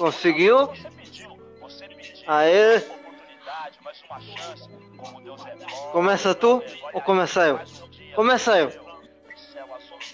[0.00, 0.70] Conseguiu?
[2.26, 2.82] Aê.
[5.92, 6.62] Começa tu
[6.94, 7.60] ou começa eu?
[8.14, 8.72] Começa eu.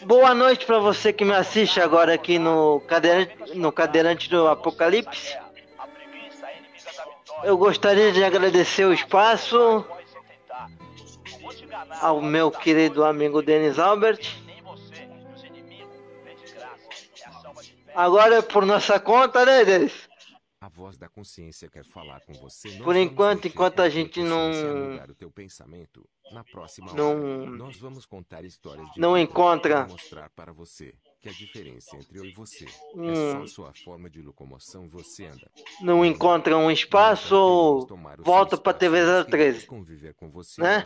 [0.03, 5.39] Boa noite para você que me assiste agora aqui no cadeirante, no cadeirante do Apocalipse.
[7.45, 9.85] Eu gostaria de agradecer o espaço
[12.01, 14.46] ao meu querido amigo Denis Albert.
[17.97, 20.07] Agora é por nossa conta, né, Denis?
[20.61, 22.69] A voz da consciência quer falar com você.
[22.71, 24.51] Nós Por enquanto, enquanto a gente não-
[25.09, 29.93] o teu pensamento, na próxima não- hora, nós vamos contar histórias de não encontra- para
[29.93, 33.41] mostrar para você que a diferença entre eu e você é Hum.
[33.41, 35.51] só sua forma de locomoção você anda.
[35.81, 37.87] Não encontra um espaço ou
[38.19, 39.67] volta para TV 013.
[39.67, 40.85] Conviver com você, né?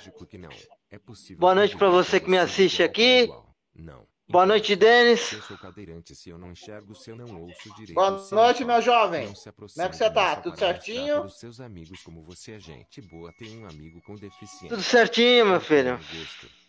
[0.90, 0.98] É
[1.36, 3.20] Boa noite conviver você que me assiste para aqui.
[3.22, 3.46] igual.
[3.74, 4.09] Não.
[4.30, 5.32] Boa noite, Denis.
[5.32, 7.94] Eu sou cadeirante, se eu não enxergo, se eu não ouço direito.
[7.94, 9.26] Boa noite, meu jovem.
[9.26, 10.36] Como é que você tá?
[10.36, 11.24] Tudo certinho?
[11.24, 14.68] Os seus amigos como você é gente boa, tem um amigo com deficiência.
[14.68, 15.98] Tudo certinho, meu filho.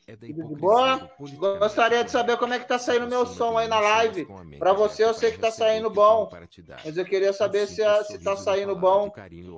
[0.07, 3.25] É da Tudo de hipocrisia politicamente Gostaria de saber como é que tá saindo meu
[3.25, 4.25] Se som aí na live.
[4.25, 6.25] pessoas com a mente Pra você, eu sei para que tá saindo bom.
[6.25, 6.81] para.
[6.83, 9.11] Mas eu queria saber se, simples se sorriso, tá saindo bom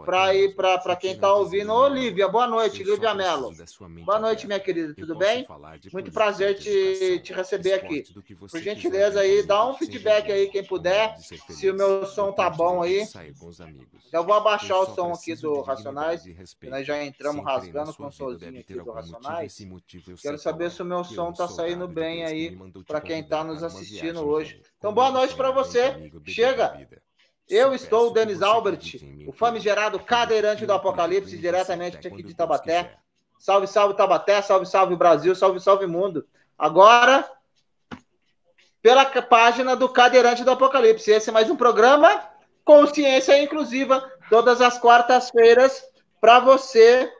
[0.03, 1.71] até ir um quem tá ouvindo.
[1.71, 3.51] Ô, Lívia, boa noite, Eu Lívia Mello.
[4.05, 5.45] Boa noite, minha querida, Eu tudo bem?
[5.91, 8.03] Muito prazer te, te receber aqui.
[8.49, 12.33] Por gentileza aí, dá um feedback aí, quem com puder, se o meu som Eu
[12.33, 13.07] tá bom aí.
[14.11, 16.23] Já vou abaixar Eu o som aqui do Racionais.
[16.69, 19.59] Nós já Se entramos rasgando com o solzinho aqui do Racionais.
[20.23, 23.43] eu Quero saber se o meu Eu, som tá saindo bem aí pra quem tá
[23.43, 24.63] nos para assistindo hoje.
[24.79, 26.11] Então, boa noite vem você.
[26.25, 26.87] Chega.
[27.47, 28.79] Eu estou o Denis Albert,
[29.27, 32.97] o famigerado cadeirante do Apocalipse, diretamente aqui de Tabaté.
[33.37, 36.25] Salve, salve Tabaté, salve, salve Brasil, salve, salve mundo.
[36.57, 37.29] Agora,
[38.81, 41.11] pela página do Cadeirante do Apocalipse.
[41.11, 42.27] Esse é mais um programa
[42.65, 45.85] Consciência Inclusiva, todas as quartas-feiras,
[46.19, 47.13] para você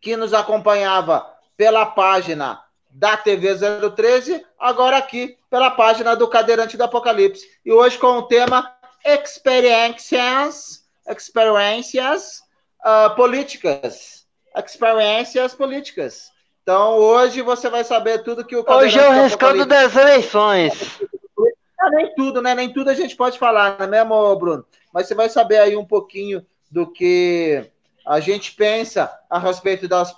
[0.00, 3.48] que nos acompanhava pela página da TV
[3.94, 7.44] 013, agora aqui pela página do Cadeirante do Apocalipse.
[7.66, 8.72] E hoje com o tema
[9.04, 12.42] Experiências, experiências
[12.82, 14.24] ah, políticas.
[14.56, 16.30] Experiências políticas.
[16.62, 19.96] Então, hoje você vai saber tudo que o Hoje é o Cadeirante do rescaldo das
[19.96, 21.00] eleições.
[21.80, 22.54] ah, nem tudo, né?
[22.54, 24.64] Nem tudo a gente pode falar, não é mesmo, Bruno?
[24.92, 27.68] Mas você vai saber aí um pouquinho do que
[28.08, 30.14] a gente pensa a respeito das,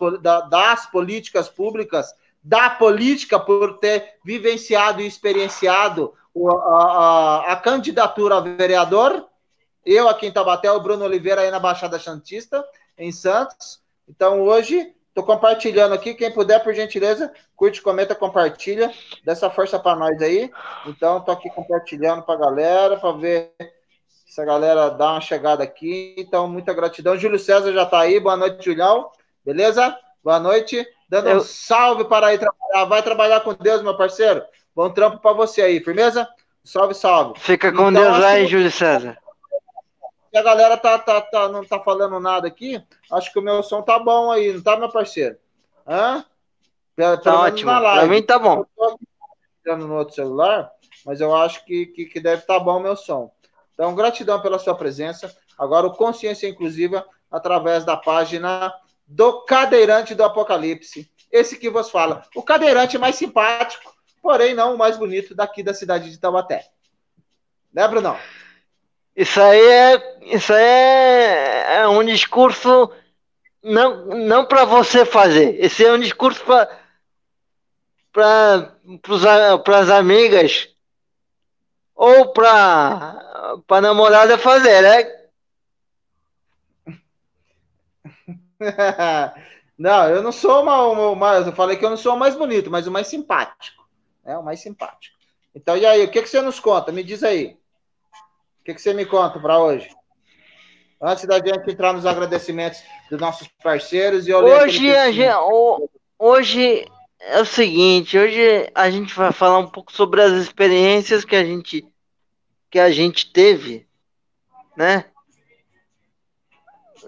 [0.48, 8.40] das políticas públicas, da política por ter vivenciado e experienciado a, a- a candidatura a
[8.40, 9.26] vereador.
[9.84, 12.64] Eu aqui em Tabaté, o Bruno Oliveira aí na Baixada Santista,
[12.96, 13.80] em Santos.
[14.08, 16.14] Então, hoje, estou compartilhando aqui.
[16.14, 18.92] Quem puder, por gentileza, curte, comenta, compartilha.
[19.24, 20.50] Dessa força para nós aí.
[20.86, 23.52] Então, tô aqui compartilhando para a galera, para ver
[24.30, 26.14] se a galera dá uma chegada aqui.
[26.16, 27.16] Então, muita gratidão.
[27.16, 28.20] Júlio César já está aí.
[28.20, 29.10] Boa noite, Julião.
[29.44, 29.96] Beleza?
[30.22, 30.86] Boa noite.
[31.08, 32.84] Dando Eu- um salve para ir trabalhar.
[32.84, 34.44] Vai trabalhar com Deus, meu parceiro.
[34.74, 36.28] Bom trampo para você aí, firmeza?
[36.62, 37.40] Salve, salve.
[37.40, 39.18] Fica com Então, Deus aí, que- Júlio César.
[40.30, 42.80] Se a galera tá, tá, tá, não tá falando nada aqui,
[43.10, 45.36] acho que o meu som tá bom aí, não tá, meu parceiro?
[45.84, 46.24] Hã?
[46.94, 47.72] Pelo, Tá pelo ótimo.
[47.72, 48.58] na Pra mim tá bom.
[48.58, 50.70] Eu tô aqui no outro celular,
[51.04, 53.32] mas eu acho que, que, que deve estar bom o meu som.
[53.80, 55.34] Então, gratidão pela sua presença.
[55.56, 58.70] Agora, o Consciência Inclusiva, através da página
[59.06, 61.10] do Cadeirante do Apocalipse.
[61.32, 62.22] Esse que vos fala.
[62.36, 66.68] O cadeirante mais simpático, porém não o mais bonito daqui da cidade de Taubaté.
[67.72, 68.18] Né, Brunão?
[69.16, 72.92] Isso aí é, isso aí é, é um discurso
[73.62, 75.56] não, não para você fazer.
[75.58, 76.68] Esse é um discurso para
[78.12, 80.68] para as amigas
[81.94, 83.29] ou para
[83.66, 85.20] para namorada fazer, né?
[89.78, 92.34] não, eu não sou uma, uma, uma- Eu falei que eu não sou o mais
[92.34, 93.84] bonito, mas o mais simpático.
[94.24, 95.16] É o mais simpático.
[95.54, 96.92] Então, e aí, o que, que você nos conta?
[96.92, 97.56] Me diz aí.
[98.60, 99.88] O que, que você me conta para hoje?
[101.02, 105.88] Antes da gente entrar nos agradecimentos dos nossos parceiros e eu Hoje a gente, ho-
[106.18, 106.84] hoje
[107.20, 111.42] é o seguinte, hoje a gente vai falar um pouco sobre as experiências que a
[111.44, 111.89] gente
[112.70, 113.86] que a gente teve,
[114.76, 115.10] né?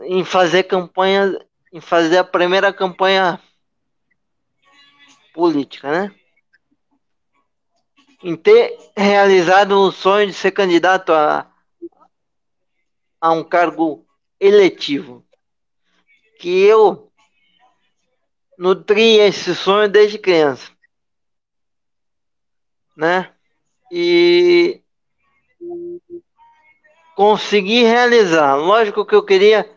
[0.01, 1.39] Em fazer campanha,
[1.73, 3.41] em fazer a primeira campanha
[5.33, 6.15] política, né?
[8.23, 11.51] Em ter realizado o sonho de ser candidato a,
[13.21, 14.07] a um cargo
[14.41, 15.25] eletivo.
[16.39, 17.13] Que eu
[18.59, 20.71] nutri esse sonho desde criança,
[22.97, 23.33] né?
[23.91, 24.82] E
[27.23, 28.57] consegui realizar.
[28.57, 29.73] Lógico que eu queria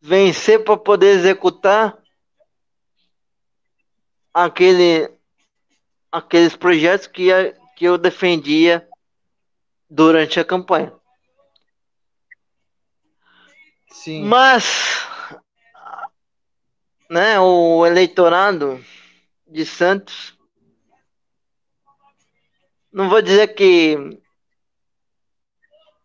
[0.00, 1.98] vencer para poder executar
[4.32, 5.12] aquele,
[6.10, 7.28] aqueles projetos que,
[7.76, 8.88] que eu defendia
[9.90, 10.94] durante a campanha.
[13.90, 14.24] Sim.
[14.24, 15.06] Mas
[17.10, 18.82] né, o eleitorado
[19.46, 20.38] de Santos
[22.90, 24.23] não vou dizer que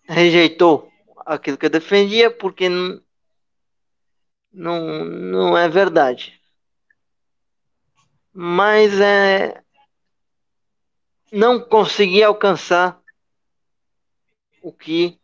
[0.10, 0.92] rejeitou
[1.26, 3.00] aquilo que eu defendia, porque não,
[4.52, 6.42] não, não é verdade.
[8.34, 9.62] Mas é,
[11.32, 13.00] não consegui alcançar
[14.64, 15.20] o que,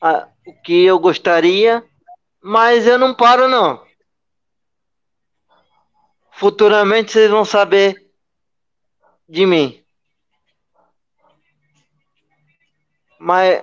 [0.00, 1.84] a, o que eu gostaria,
[2.40, 3.84] mas eu não paro não.
[6.30, 8.12] Futuramente vocês vão saber
[9.28, 9.84] de mim.
[13.18, 13.62] Mais,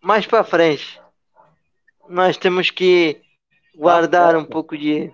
[0.00, 1.00] mais para frente,
[2.08, 3.20] nós temos que
[3.76, 5.12] guardar um pouco de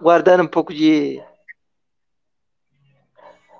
[0.00, 1.22] guardar um pouco de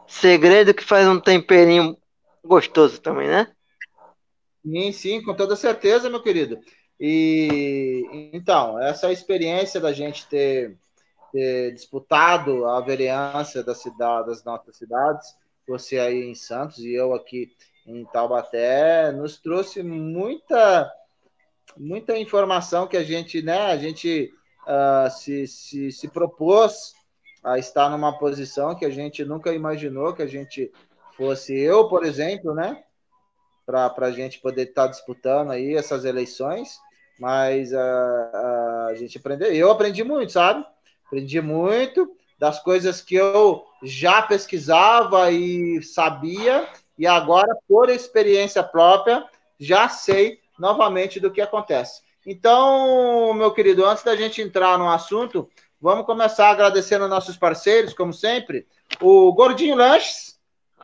[0.07, 1.97] segredo que faz um temperinho
[2.45, 3.55] gostoso também, né?
[4.65, 6.61] Sim, sim, com toda certeza, meu querido.
[6.99, 10.77] E então, essa experiência da gente ter,
[11.33, 15.35] ter disputado a vereança da cidade, das nossas cidades,
[15.67, 17.51] você aí em Santos e eu aqui
[17.87, 20.93] em Taubaté, nos trouxe muita
[21.77, 24.33] muita informação que a gente, né, a gente
[24.67, 26.93] uh, se, se, se propôs
[27.43, 30.71] a estar numa posição que a gente nunca imaginou que a gente
[31.17, 32.83] fosse eu, por exemplo, né,
[33.65, 36.79] para a gente poder estar disputando aí essas eleições,
[37.19, 40.65] mas uh, uh, a gente aprendeu, eu aprendi muito, sabe?
[41.07, 46.69] Aprendi muito das coisas que eu já pesquisava e sabia
[46.99, 49.25] e agora, por experiência própria,
[49.59, 52.03] já sei novamente do que acontece.
[52.27, 55.49] Então, meu querido, antes da gente entrar no assunto,
[55.81, 58.67] vamos começar agradecendo nossos parceiros, como sempre.
[59.01, 60.39] O Gordinho Lanches,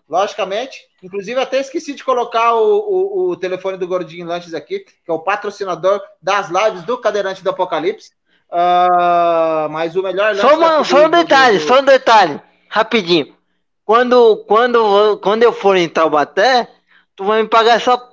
[0.09, 0.81] logicamente.
[1.03, 5.13] Inclusive, até esqueci de colocar o, o, o, telefone do Gordinho Lanches aqui, que é
[5.13, 8.11] o patrocinador das lives do Cadeirante do Apocalipse.
[8.51, 11.67] Uh, mas o melhor Só, uma, só um detalhe, do...
[11.67, 13.37] só um detalhe, rapidinho.
[13.89, 16.71] Quando, quando, quando eu for em Taubaté,
[17.17, 18.13] tu vai me pagar só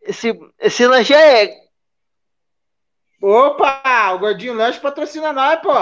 [0.00, 1.56] esse, esse lanche aí.
[3.20, 5.72] Opa, o Gordinho Lanche patrocina nós, pô.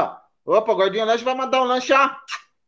[0.47, 1.93] Opa, o Gordinho Lanche vai mandar um lanche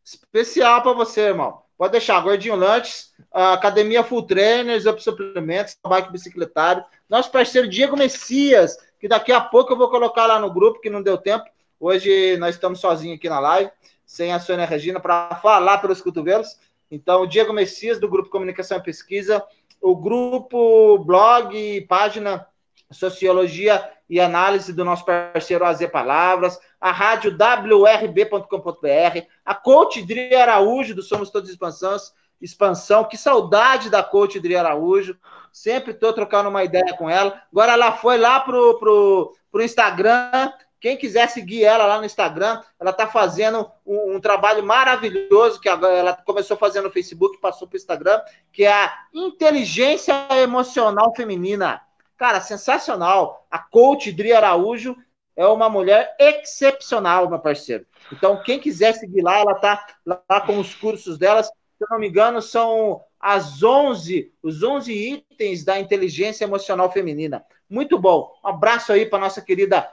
[0.05, 1.63] especial para você, irmão.
[1.79, 6.85] Pode deixar, Gordinho Lanches, Academia Full Trainers, Up Suplementos, Bike Bicicletário.
[7.09, 10.91] Nosso parceiro Diego Messias, que daqui a pouco eu vou colocar lá no grupo, que
[10.91, 11.47] não deu tempo.
[11.81, 13.71] Hoje nós estamos sozinhos aqui na live
[14.09, 16.57] sem a Sônia Regina para falar pelos cotovelos.
[16.91, 19.45] Então, o Diego Messias, do Grupo Comunicação e Pesquisa,
[19.83, 22.47] o grupo blog, página
[22.91, 30.95] Sociologia e Análise do nosso parceiro AZ Palavras, a rádio wrb.com.br, a coach Dri Araújo,
[30.95, 35.19] do Somos Todos Expansões, Expansão, que saudade da coach Dri Araújo,
[35.53, 37.43] sempre estou trocando uma ideia com ela.
[37.53, 42.63] Agora ela foi lá pro, pro, pro Instagram, quem quiser seguir ela lá no Instagram,
[42.79, 47.77] ela está fazendo um, um, trabalho maravilhoso que ela começou fazendo no Facebook, passou para
[47.77, 48.21] o Instagram,
[48.53, 51.81] que é a inteligência emocional feminina.
[52.17, 53.47] Cara, sensacional.
[53.51, 54.97] A coach Dri Araújo
[55.37, 57.87] é uma mulher excepcional, meu parceiro.
[58.13, 61.47] Então, quem quiser seguir lá, ela está lá com os cursos delas.
[61.47, 67.45] Se eu não me engano, são as 11, os 11 itens da inteligência emocional feminina.
[67.69, 68.33] Muito bom.
[68.45, 69.89] Um abraço aí para nossa querida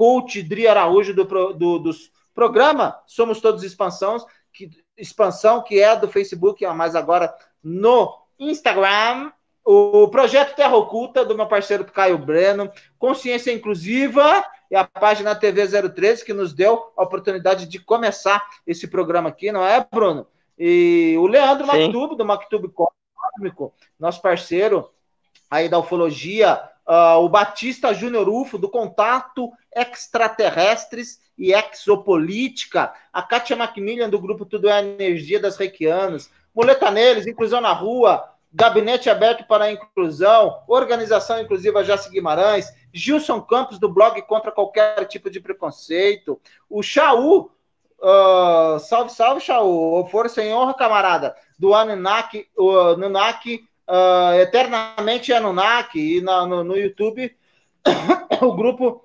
[0.00, 4.16] coach Dri Araújo do, do, dos programa Somos Todos Expansão,
[4.50, 9.30] que, expansão, que é do Facebook, mas agora no Instagram.
[9.62, 15.68] O projeto Terra Oculta, do meu parceiro Caio Breno, Consciência Inclusiva e a página TV
[15.90, 20.26] 013, que nos deu a oportunidade de começar esse programa aqui, não é, Bruno?
[20.58, 24.90] E o Leandro Mactube, do Mactube Cósmico, nosso parceiro
[25.50, 26.58] aí da ufologia,
[26.90, 34.44] uh, o Batista Júnior Ufo, do Contato Extraterrestres e Exopolítica, a Kátia Macmillan, do grupo
[34.44, 40.62] Tudo é Energia das Reikianas, Muleta Neles, Inclusão na Rua, Gabinete Aberto para a Inclusão,
[40.66, 47.52] Organização Inclusiva Jace Guimarães, Gilson Campos, do blog Contra Qualquer Tipo de Preconceito, o Chaú,
[48.00, 56.20] uh, salve, salve, Chaú, força em honra, camarada, do Anunnaki, Anunnaki uh, Eternamente Anunnaki, e
[56.20, 57.36] na, no, no YouTube,
[58.40, 59.04] o grupo,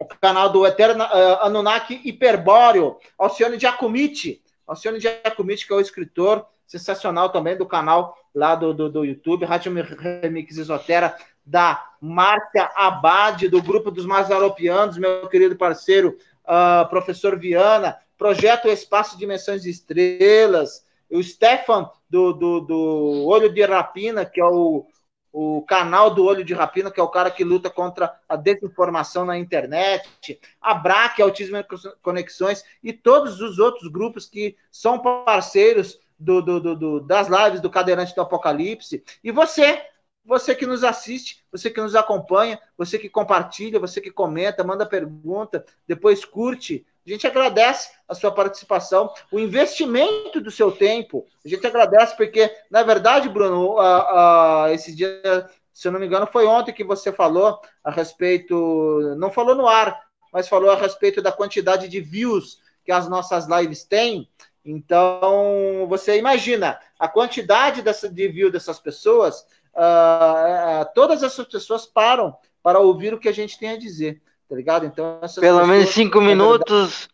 [0.00, 6.46] o canal do Eterna, uh, Anunnaki Hiperbóreo, Alcione Giacomitti, Alcione Giacomitti, que é o escritor
[6.66, 13.48] sensacional também do canal lá do, do, do YouTube, Rádio Remix Isotera, da Márcia Abade,
[13.48, 20.84] do grupo dos Mazaropianos, meu querido parceiro, uh, professor Viana, projeto Espaço Dimensões de Estrelas,
[21.10, 24.86] o Stefan do, do, do Olho de Rapina, que é o,
[25.32, 29.24] o canal do Olho de Rapina, que é o cara que luta contra a desinformação
[29.24, 31.66] na internet, a BRAC, Autismo e
[32.02, 37.68] Conexões, e todos os outros grupos que são parceiros do, do, do, das lives do
[37.68, 39.04] Cadeirante do Apocalipse.
[39.22, 39.84] E você,
[40.24, 44.86] você que nos assiste, você que nos acompanha, você que compartilha, você que comenta, manda
[44.86, 46.86] pergunta, depois curte.
[47.06, 51.24] A gente agradece a sua participação, o investimento do seu tempo.
[51.44, 56.06] A gente agradece porque, na verdade, Bruno, a, a, esse dia, se eu não me
[56.06, 60.76] engano, foi ontem que você falou a respeito, não falou no ar, mas falou a
[60.76, 64.28] respeito da quantidade de views que as nossas lives têm.
[64.64, 71.86] Então, você imagina a quantidade dessa, de view dessas pessoas, uh, uh, todas essas pessoas
[71.86, 74.86] param para ouvir o que a gente tem a dizer, tá ligado?
[74.86, 77.08] Então, pelo pessoas, menos cinco minutos,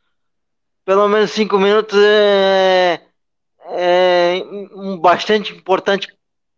[0.84, 3.00] pelo menos cinco minutos é,
[3.68, 6.08] é um bastante importante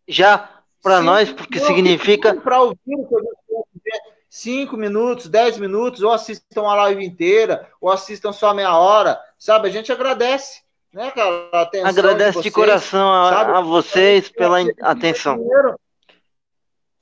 [0.06, 0.50] já
[0.82, 4.14] para nós, porque significa para ouvir o que a a dizer.
[4.28, 9.68] Cinco minutos, dez minutos, ou assistam a live inteira, ou assistam só meia hora, sabe?
[9.68, 10.64] A gente agradece
[10.94, 11.48] né, cara?
[11.52, 15.44] Atenção Agradece de, vocês, de coração a, a, vocês pela atenção.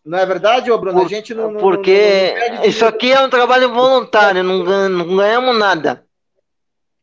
[0.04, 0.98] Não é verdade, ô Bruno?
[0.98, 1.56] Por, a gente não.
[1.56, 6.04] Porque não, não isso aqui é um trabalho voluntário, não, não ganhamos nada.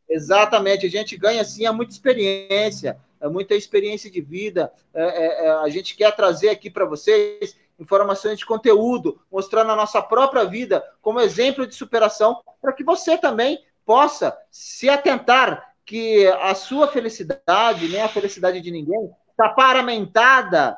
[0.07, 4.71] Exatamente, a gente ganha sim é muita experiência, é muita experiência de vida.
[4.93, 9.75] É, é, é a gente quer trazer aqui para vocês informações de conteúdo, mostrando a
[9.75, 16.27] nossa própria vida como exemplo de superação, para que você também possa se atentar que
[16.27, 20.77] a sua felicidade, nem a felicidade de ninguém, está paramentada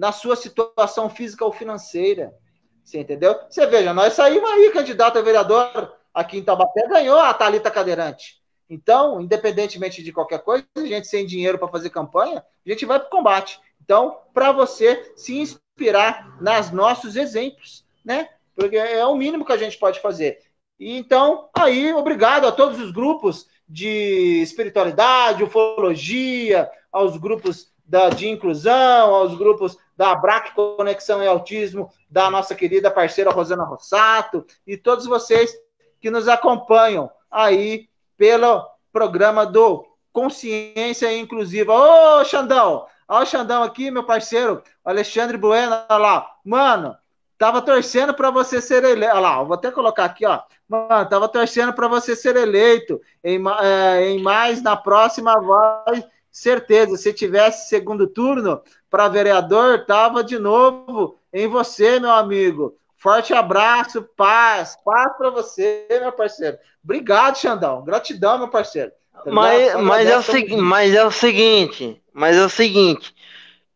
[0.00, 2.34] na sua situação física ou financeira.
[2.82, 3.38] Você entendeu?
[3.50, 8.40] Você veja, nós saímos aí, candidato a vereador aqui em Taubaté, ganhou a Talita Cadeirante.
[8.66, 12.98] Então, independentemente de qualquer coisa, a gente sem dinheiro para fazer campanha, a gente vai
[12.98, 13.60] para o combate.
[13.82, 18.30] Então, para você se inspirar nas nossos exemplos, né?
[18.56, 20.38] Porque é o mínimo que a gente pode fazer.
[20.78, 28.28] E então, aí, obrigado a todos os grupos de espiritualidade, ufologia, aos grupos da, de
[28.28, 34.74] inclusão, aos grupos da BRAC Conexão e Autismo, da nossa querida parceira Rosana Rossato, e
[34.74, 35.54] todos vocês
[36.00, 41.74] que nos acompanham aí pelo programa do Consciência Inclusiva.
[41.74, 42.86] Ô, Xandão!
[43.06, 46.30] Olha o Xandão aqui, meu parceiro, Alexandre Bueno, olha lá.
[46.42, 46.96] Mano,
[47.36, 49.14] Tava torcendo para você ser eleito.
[49.14, 50.42] Olha lá, vou até colocar aqui, ó.
[50.68, 53.00] Mano, tava torcendo para você ser eleito.
[53.24, 56.96] Em, é, em mais, na próxima voz, certeza.
[56.96, 62.76] Se tivesse segundo turno para vereador, tava de novo em você, meu amigo.
[62.96, 64.76] Forte abraço, paz.
[64.84, 66.58] Paz para você, meu parceiro.
[66.84, 67.82] Obrigado, Xandão.
[67.82, 68.92] Gratidão, meu parceiro.
[69.12, 73.14] Tá mas, mas, é o mas é o seguinte, mas é o seguinte,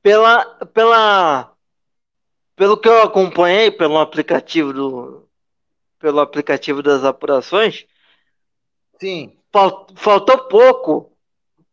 [0.02, 1.52] pela, pela
[2.56, 5.28] pelo que eu acompanhei pelo aplicativo do
[5.98, 7.86] pelo aplicativo das apurações,
[9.00, 9.36] sim,
[9.96, 11.13] faltou pouco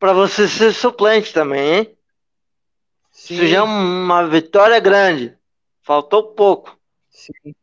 [0.02, 1.98] para você ser suplente também, hein?
[3.12, 3.36] Sim.
[3.36, 5.38] Isso já é uma vitória grande.
[5.84, 6.76] Faltou pouco.
[7.08, 7.54] Sim.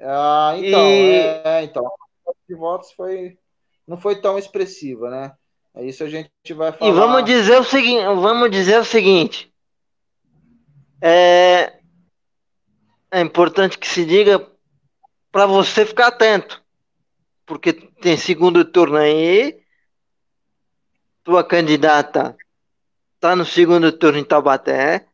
[0.00, 1.12] Ah, então, e...
[1.44, 3.38] é, então, a de votos foi
[3.86, 5.32] não foi tão expressiva, né?
[5.76, 6.90] É isso a gente vai falar.
[6.90, 9.54] E vamos dizer o seguinte, vamos dizer o seguinte.
[11.00, 11.78] É,
[13.12, 14.44] é importante que se diga
[15.30, 16.60] para você ficar atento,
[17.46, 19.64] porque tem segundo turno aí,
[21.26, 22.36] tua candidata
[23.18, 25.04] tá no segundo turno em Taubaté.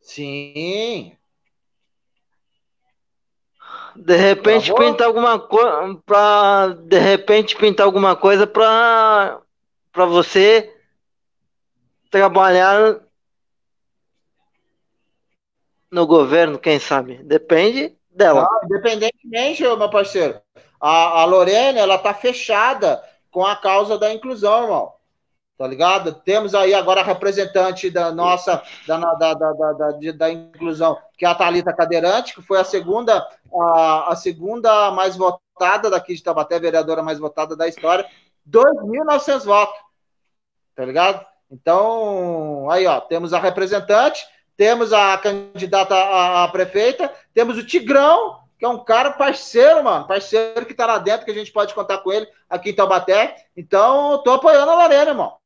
[0.00, 1.16] Sim.
[3.94, 9.40] De repente tá pinta alguma coisa para de repente pintar alguma coisa para
[9.92, 10.74] para você
[12.10, 13.00] trabalhar
[15.90, 17.22] no governo, quem sabe?
[17.22, 18.42] Depende dela.
[18.42, 20.40] Não, independentemente, meu parceiro.
[20.80, 24.97] A, a Lorena, ela tá fechada com a causa da inclusão, irmão.
[25.58, 26.14] Tá ligado?
[26.14, 29.52] Temos aí agora a representante da nossa, da, da, da,
[30.14, 35.16] da, inclusão, que é a Thalita Cadeirante, que foi a segunda, a, a segunda mais
[35.16, 38.06] votada daqui de Tabaté, vereadora mais votada da história.
[38.48, 39.76] 2.900 votos.
[40.76, 41.26] Tá ligado?
[41.50, 44.24] Então, aí, ó, temos a representante,
[44.56, 50.64] temos a candidata a, prefeita, temos o Tigrão, que é um cara parceiro, mano, parceiro
[50.66, 53.34] que tá lá dentro, que a gente pode contar com ele aqui em Taubaté.
[53.56, 55.36] Então, tô apoiando a Lorena, irmão.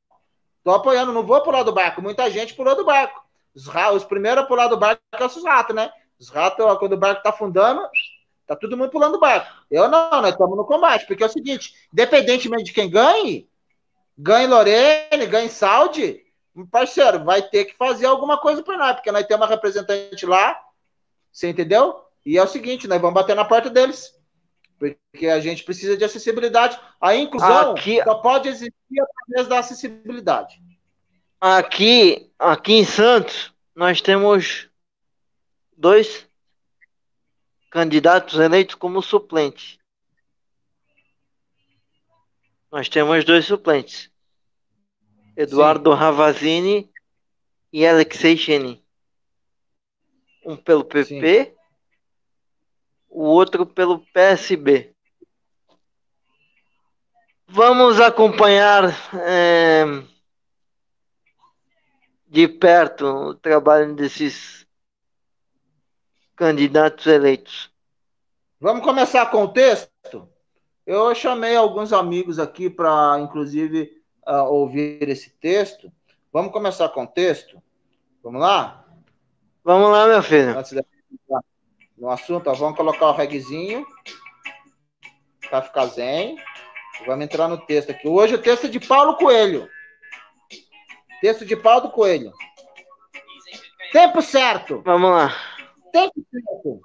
[0.63, 2.01] Tô apoiando, não vou pular do barco.
[2.01, 3.23] Muita gente pulou do barco.
[3.53, 5.91] Os, os primeiros a pular do barco são os ratos, né?
[6.19, 7.81] Os ratos, quando o barco tá afundando,
[8.47, 9.51] tá todo mundo pulando do barco.
[9.69, 13.47] Eu não, nós estamos no combate, porque é o seguinte, independentemente de quem ganhe,
[14.17, 16.23] ganhe Lorene, ganhe Saudi,
[16.71, 20.59] parceiro, vai ter que fazer alguma coisa para nós, porque nós temos uma representante lá,
[21.31, 22.03] você entendeu?
[22.25, 24.15] E é o seguinte, nós vamos bater na porta deles.
[24.91, 26.77] Porque a gente precisa de acessibilidade.
[26.99, 30.61] A inclusão aqui, só pode existir através da acessibilidade.
[31.39, 34.69] Aqui, aqui em Santos, nós temos
[35.75, 36.27] dois
[37.69, 39.79] candidatos eleitos como suplentes.
[42.69, 44.11] Nós temos dois suplentes.
[45.35, 45.97] Eduardo Sim.
[45.97, 46.91] Ravazini
[47.71, 48.83] e Alexei Chenin.
[50.45, 51.62] Um pelo PP Sim
[53.13, 54.93] o outro pelo PSB.
[57.47, 59.85] Vamos acompanhar é,
[62.27, 64.65] de perto o trabalho desses
[66.35, 67.71] candidatos eleitos.
[68.59, 70.27] Vamos começar com o texto?
[70.85, 75.91] Eu chamei alguns amigos aqui para, inclusive, uh, ouvir esse texto.
[76.31, 77.61] Vamos começar com o texto?
[78.23, 78.83] Vamos lá?
[79.63, 80.57] Vamos lá, meu filho.
[80.57, 80.83] Antes de
[81.97, 83.85] no assunto, ó, vamos colocar o regzinho
[85.49, 86.37] para ficar zen.
[87.05, 88.07] Vamos entrar no texto aqui.
[88.07, 89.69] Hoje o texto é de Paulo Coelho.
[91.21, 92.33] Texto de Paulo Coelho.
[93.91, 94.81] Tempo certo.
[94.83, 95.35] Vamos lá.
[95.91, 96.81] Tempo certo.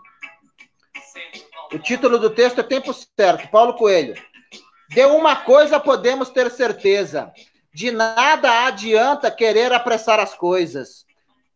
[1.73, 3.50] O título do texto é Tempo certo.
[3.50, 4.15] Paulo Coelho.
[4.88, 7.33] De uma coisa podemos ter certeza:
[7.73, 11.07] de nada adianta querer apressar as coisas.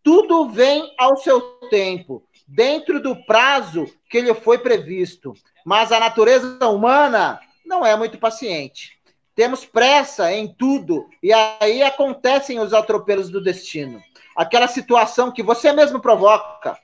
[0.02, 1.40] Tudo vem ao seu
[1.71, 5.34] tempo dentro do prazo que lhe foi previsto.
[5.64, 8.99] Mas a natureza humana não é muito paciente.
[9.34, 14.02] Temos pressa em tudo e aí acontecem os atropelos do destino.
[14.37, 16.78] Aquela situação que você mesmo provoca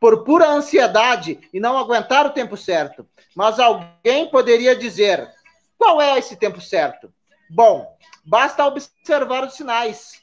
[0.00, 3.06] por pura ansiedade e não aguentar o tempo certo.
[3.34, 5.28] Mas alguém poderia dizer:
[5.76, 7.12] qual é esse tempo certo?
[7.50, 10.22] Bom, basta observar os sinais.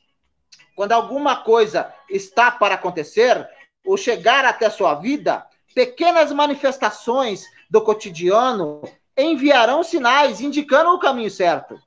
[0.76, 3.48] Quando alguma coisa está para acontecer,
[3.86, 8.82] ou chegar até sua vida, pequenas manifestações do cotidiano
[9.18, 11.80] enviarão sinais indicando o caminho certo.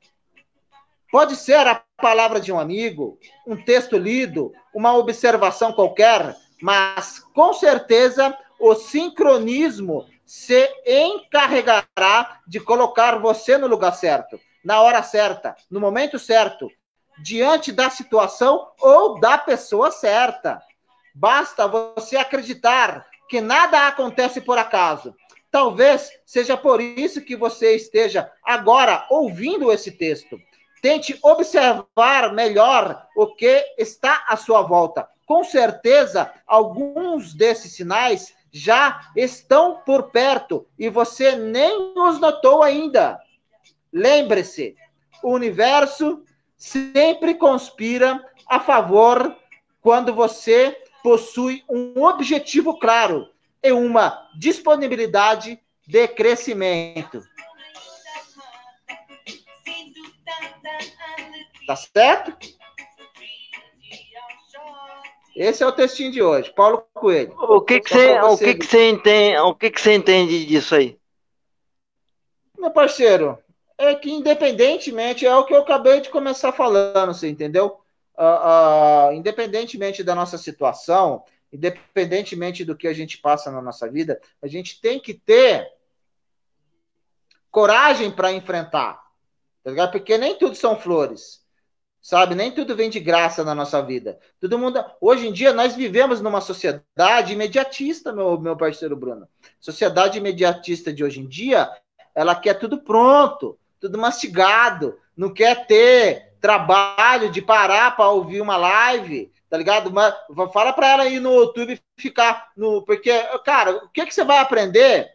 [1.10, 7.52] Pode ser a palavra de um amigo, um texto lido, uma observação qualquer, mas com
[7.52, 15.80] certeza o sincronismo se encarregará de colocar você no lugar certo, na hora certa, no
[15.80, 16.68] momento certo,
[17.22, 20.60] diante da situação ou da pessoa certa.
[21.18, 25.14] Basta você acreditar que nada acontece por acaso.
[25.50, 30.38] Talvez seja por isso que você esteja agora ouvindo esse texto.
[30.82, 35.08] Tente observar melhor o que está à sua volta.
[35.24, 43.18] Com certeza, alguns desses sinais já estão por perto e você nem os notou ainda.
[43.90, 44.76] Lembre-se,
[45.22, 46.22] o universo
[46.58, 49.34] sempre conspira a favor
[49.80, 50.76] quando você
[51.06, 53.30] possui um objetivo claro
[53.62, 57.22] e uma disponibilidade de crescimento.
[61.64, 62.36] Tá certo?
[65.36, 67.36] Esse é o textinho de hoje, Paulo Coelho.
[67.38, 70.74] O que que você, o que que você entende, o que que você entende disso
[70.74, 70.98] aí?
[72.58, 73.38] Meu parceiro,
[73.78, 77.80] é que independentemente é o que eu acabei de começar falando, você entendeu?
[78.18, 84.20] Uh, uh, independentemente da nossa situação, independentemente do que a gente passa na nossa vida,
[84.42, 85.66] a gente tem que ter
[87.50, 89.02] coragem para enfrentar,
[89.62, 89.88] tá?
[89.88, 91.42] Porque nem tudo são flores,
[92.02, 92.34] sabe?
[92.34, 94.18] Nem tudo vem de graça na nossa vida.
[94.38, 99.26] Todo mundo, hoje em dia nós vivemos numa sociedade imediatista, meu meu parceiro Bruno.
[99.60, 101.70] Sociedade imediatista de hoje em dia,
[102.14, 108.56] ela quer tudo pronto, tudo mastigado, não quer ter trabalho de parar para ouvir uma
[108.56, 109.90] live, tá ligado?
[109.90, 110.14] Mas,
[110.52, 112.82] fala para ela ir no YouTube ficar no.
[112.82, 113.10] Porque,
[113.44, 115.10] cara, o que, que você vai aprender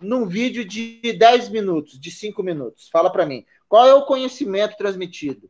[0.00, 2.88] num vídeo de 10 minutos, de 5 minutos?
[2.90, 3.46] Fala para mim.
[3.68, 5.48] Qual é o conhecimento transmitido?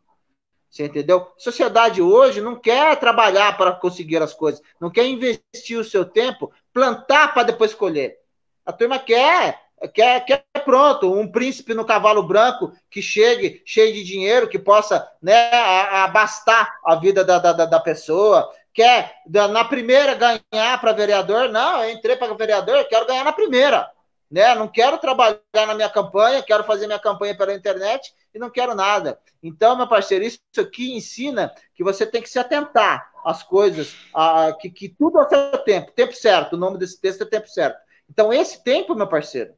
[0.68, 1.32] Você entendeu?
[1.38, 6.52] Sociedade hoje não quer trabalhar para conseguir as coisas, não quer investir o seu tempo,
[6.74, 8.18] plantar para depois colher.
[8.66, 14.04] A turma quer quer, quer pronto, um príncipe no cavalo branco que chegue cheio de
[14.04, 18.50] dinheiro, que possa né, abastar a vida da, da, da pessoa.
[18.72, 21.48] Quer na primeira ganhar para vereador?
[21.48, 23.90] Não, eu entrei para vereador, quero ganhar na primeira.
[24.30, 24.54] Né?
[24.54, 28.76] Não quero trabalhar na minha campanha, quero fazer minha campanha pela internet e não quero
[28.76, 29.18] nada.
[29.42, 34.52] Então, meu parceiro, isso aqui ensina que você tem que se atentar às coisas, a,
[34.52, 36.52] que, que tudo ao seu tempo, tempo certo.
[36.52, 37.80] O nome desse texto é tempo certo.
[38.08, 39.54] Então, esse tempo, meu parceiro,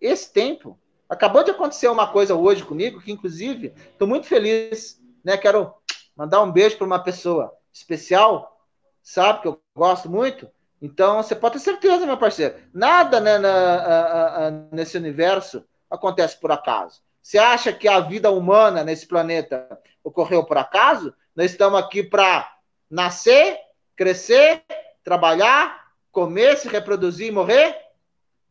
[0.00, 5.36] esse tempo, acabou de acontecer uma coisa hoje comigo, que inclusive estou muito feliz, né?
[5.36, 5.72] Quero
[6.16, 8.60] mandar um beijo para uma pessoa especial,
[9.02, 10.48] sabe, que eu gosto muito.
[10.80, 17.00] Então, você pode ter certeza, meu parceiro, nada né, na, nesse universo acontece por acaso.
[17.22, 21.12] Você acha que a vida humana nesse planeta ocorreu por acaso?
[21.34, 22.50] Nós estamos aqui para
[22.90, 23.58] nascer,
[23.96, 24.62] crescer,
[25.02, 27.76] trabalhar, comer, se reproduzir e morrer?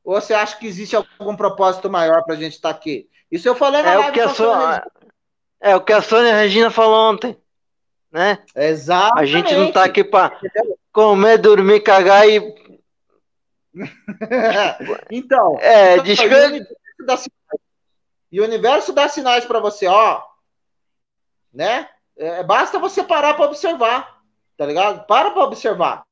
[0.07, 3.09] Ou você acha que existe algum propósito maior para a gente estar tá aqui?
[3.29, 4.91] Isso eu falei na é o que a Sônia,
[5.59, 7.37] É o que a Sônia Regina falou ontem.
[8.09, 8.41] Né?
[8.55, 9.19] Exato.
[9.19, 10.39] A gente não está aqui para
[10.93, 12.39] comer, dormir, cagar e.
[15.11, 15.59] então.
[15.59, 17.29] É, então, descanso.
[18.31, 20.23] E o universo dá sinais para você, ó.
[21.53, 21.85] Né?
[22.15, 24.21] É, basta você parar para observar.
[24.55, 25.05] Tá ligado?
[25.05, 26.05] Para para observar.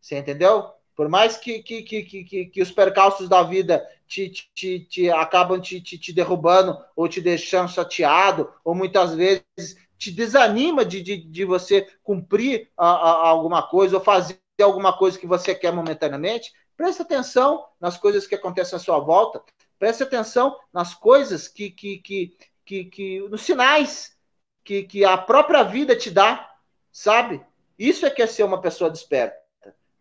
[0.00, 0.75] Você entendeu?
[0.96, 5.60] Por mais que, que, que, que, que os percalços da vida te, te, te acabam
[5.60, 11.18] te, te, te derrubando ou te deixando chateado, ou muitas vezes te desanima de, de,
[11.18, 16.52] de você cumprir a, a, alguma coisa ou fazer alguma coisa que você quer momentaneamente,
[16.76, 19.42] preste atenção nas coisas que acontecem à sua volta,
[19.78, 24.16] preste atenção nas coisas que, que, que, que, que nos sinais
[24.64, 26.50] que, que a própria vida te dá,
[26.90, 27.44] sabe?
[27.78, 29.36] Isso é que é ser uma pessoa desperta,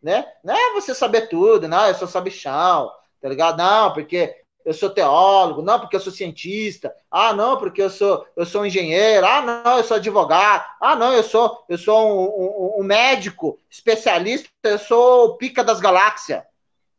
[0.01, 0.25] né?
[0.43, 3.58] Não é você saber tudo, não, eu sou sabichão, tá ligado?
[3.58, 8.25] Não, porque eu sou teólogo, não porque eu sou cientista, ah, não, porque eu sou,
[8.36, 12.77] eu sou engenheiro, ah, não, eu sou advogado, ah, não, eu sou, eu sou um,
[12.77, 16.43] um, um médico especialista, eu sou o pica das galáxias.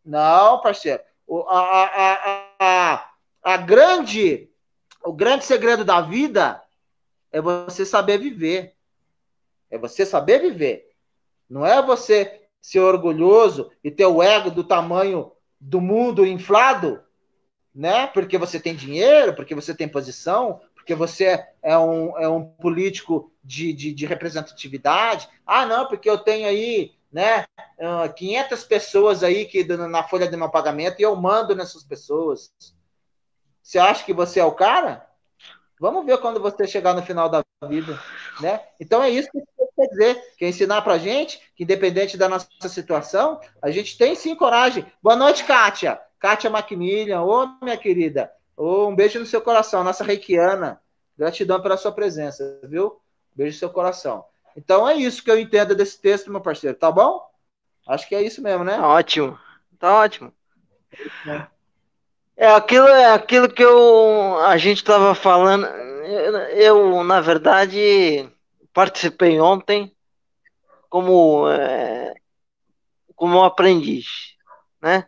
[0.04, 1.02] Não, parceiro.
[1.48, 3.10] A, a, a,
[3.42, 4.48] a grande,
[5.04, 6.62] o grande segredo da vida
[7.32, 8.76] é você saber viver.
[9.68, 10.88] É você saber viver.
[11.50, 17.00] Não é você ser orgulhoso e ter o ego do tamanho do mundo inflado
[17.76, 18.06] né?
[18.06, 23.30] Porque você tem dinheiro, porque você tem posição, porque você é um, é um político
[23.44, 25.28] de, de, de representatividade.
[25.46, 27.44] Ah, não, porque eu tenho aí, né,
[28.16, 32.50] 500 ah, pessoas aí que na folha de meu pagamento e eu mando nessas pessoas.
[33.62, 35.06] Você acha que você é o cara?
[35.78, 38.00] Vamos ver quando você chegar no final da vida,
[38.40, 38.62] né?
[38.80, 39.42] Então é isso que
[39.76, 44.34] quer dizer, quer ensinar pra gente que independente da nossa situação, a gente tem sim
[44.34, 44.84] coragem.
[45.02, 46.00] Boa noite, Kátia.
[46.18, 50.80] Kátia Macmillan, ô minha querida, ô, um beijo no seu coração, nossa reikiana.
[51.16, 52.98] Gratidão pela sua presença, viu?
[53.34, 54.24] Beijo no seu coração.
[54.56, 57.20] Então é isso que eu entendo desse texto, meu parceiro, tá bom?
[57.86, 58.76] Acho que é isso mesmo, né?
[58.76, 59.38] Tá ótimo,
[59.78, 60.32] tá ótimo.
[61.26, 61.46] É,
[62.36, 65.66] é aquilo, é aquilo que eu, a gente estava falando.
[65.66, 68.28] Eu, eu, na verdade,
[68.76, 69.90] participei ontem
[70.90, 72.12] como, é,
[73.14, 74.34] como aprendiz,
[74.82, 75.06] né?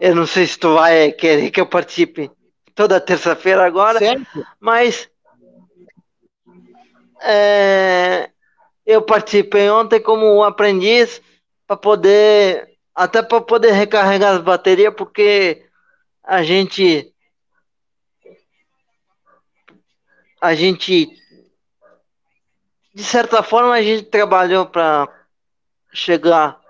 [0.00, 2.30] Eu não sei se tu vai querer que eu participe
[2.72, 4.46] toda terça-feira agora, certo.
[4.60, 5.10] mas
[7.20, 8.30] é,
[8.86, 11.20] eu participei ontem como aprendiz
[11.66, 15.66] para poder até para poder recarregar as baterias, porque
[16.22, 17.12] a gente
[20.40, 21.21] a gente
[22.94, 25.08] de certa forma a gente trabalhou para
[25.92, 26.60] chegar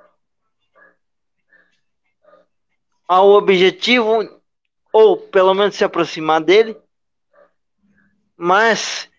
[3.08, 4.40] ao objetivo,
[4.92, 6.80] ou pelo menos se aproximar dele,
[8.36, 9.10] mas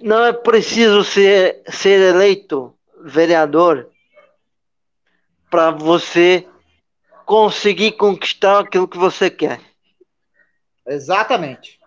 [0.00, 3.90] não é preciso ser, ser eleito vereador
[5.50, 6.46] para você
[7.24, 9.60] conseguir conquistar aquilo que você quer.
[10.86, 11.80] Exatamente.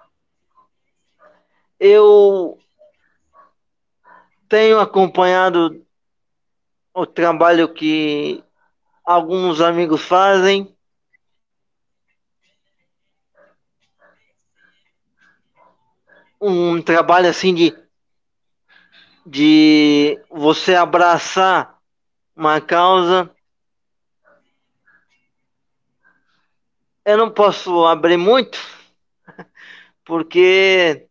[1.79, 2.59] Eu
[4.47, 5.85] tenho acompanhado
[6.93, 8.43] o trabalho que
[9.05, 10.75] alguns amigos fazem.
[16.39, 17.75] Um trabalho assim de,
[19.25, 21.79] de você abraçar
[22.35, 23.29] uma causa.
[27.03, 28.59] Eu não posso abrir muito,
[30.05, 31.06] porque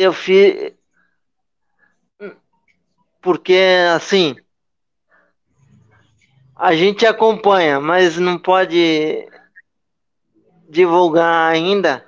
[0.00, 0.72] eu fiz.
[3.20, 3.58] Porque
[3.94, 4.34] assim
[6.56, 9.26] a gente acompanha, mas não pode
[10.68, 12.06] divulgar ainda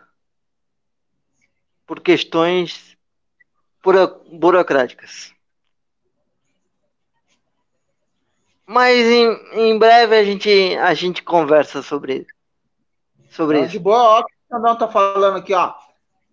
[1.86, 2.96] por questões
[4.30, 5.34] burocráticas.
[8.66, 12.26] Mas em, em breve a gente, a gente conversa sobre
[13.30, 13.70] sobre isso.
[13.72, 15.70] de boa, ó, o Xandão tá falando aqui, ó.
[15.70, 15.74] O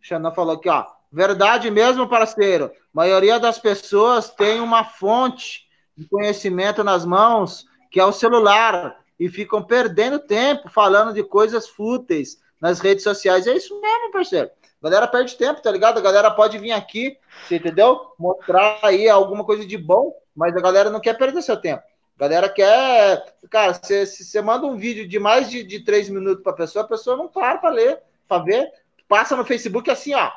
[0.02, 0.99] Xandão falou aqui, ó.
[1.12, 2.66] Verdade mesmo, parceiro.
[2.66, 5.68] A maioria das pessoas tem uma fonte
[5.98, 11.68] de conhecimento nas mãos, que é o celular, e ficam perdendo tempo falando de coisas
[11.68, 13.48] fúteis nas redes sociais.
[13.48, 14.50] É isso mesmo, parceiro.
[14.82, 15.98] A galera perde tempo, tá ligado?
[15.98, 18.14] A galera pode vir aqui, você entendeu?
[18.18, 21.84] Mostrar aí alguma coisa de bom, mas a galera não quer perder seu tempo.
[22.18, 23.36] A galera quer.
[23.50, 26.88] Cara, se você manda um vídeo de mais de, de três minutos pra pessoa, a
[26.88, 28.72] pessoa não para pra ler, pra ver.
[29.08, 30.32] Passa no Facebook assim, ó.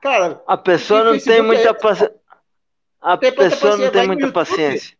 [0.00, 2.14] Cara, A pessoa não tem muita é- paciência.
[3.00, 4.32] A Tem pessoa não tem muita YouTube.
[4.32, 4.96] paciência.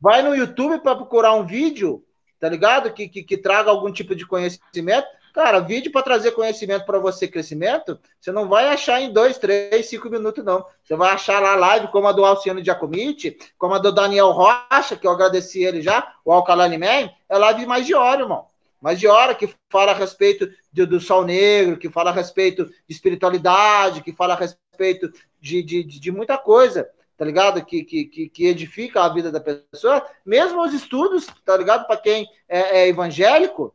[0.00, 2.04] vai no YouTube para procurar um vídeo,
[2.38, 2.92] tá ligado?
[2.92, 5.06] Que, que, que traga algum tipo de conhecimento.
[5.32, 9.86] Cara, vídeo para trazer conhecimento para você, crescimento, você não vai achar em dois, três,
[9.86, 10.64] cinco minutos, não.
[10.82, 14.96] Você vai achar lá live como a do Alciano Giacomiti, como a do Daniel Rocha,
[14.96, 18.46] que eu agradeci ele já, o Alcalani Man, é live mais de hora, irmão.
[18.86, 22.66] Mais de hora, que fala a respeito do, do sol negro, que fala a respeito
[22.66, 27.64] de espiritualidade, que fala a respeito de, de, de, de muita coisa tá ligado?
[27.64, 31.86] Que, que, que, edifica a vida da pessoa, mesmo os estudos, tá ligado?
[31.86, 33.74] Para quem é, é, evangélico,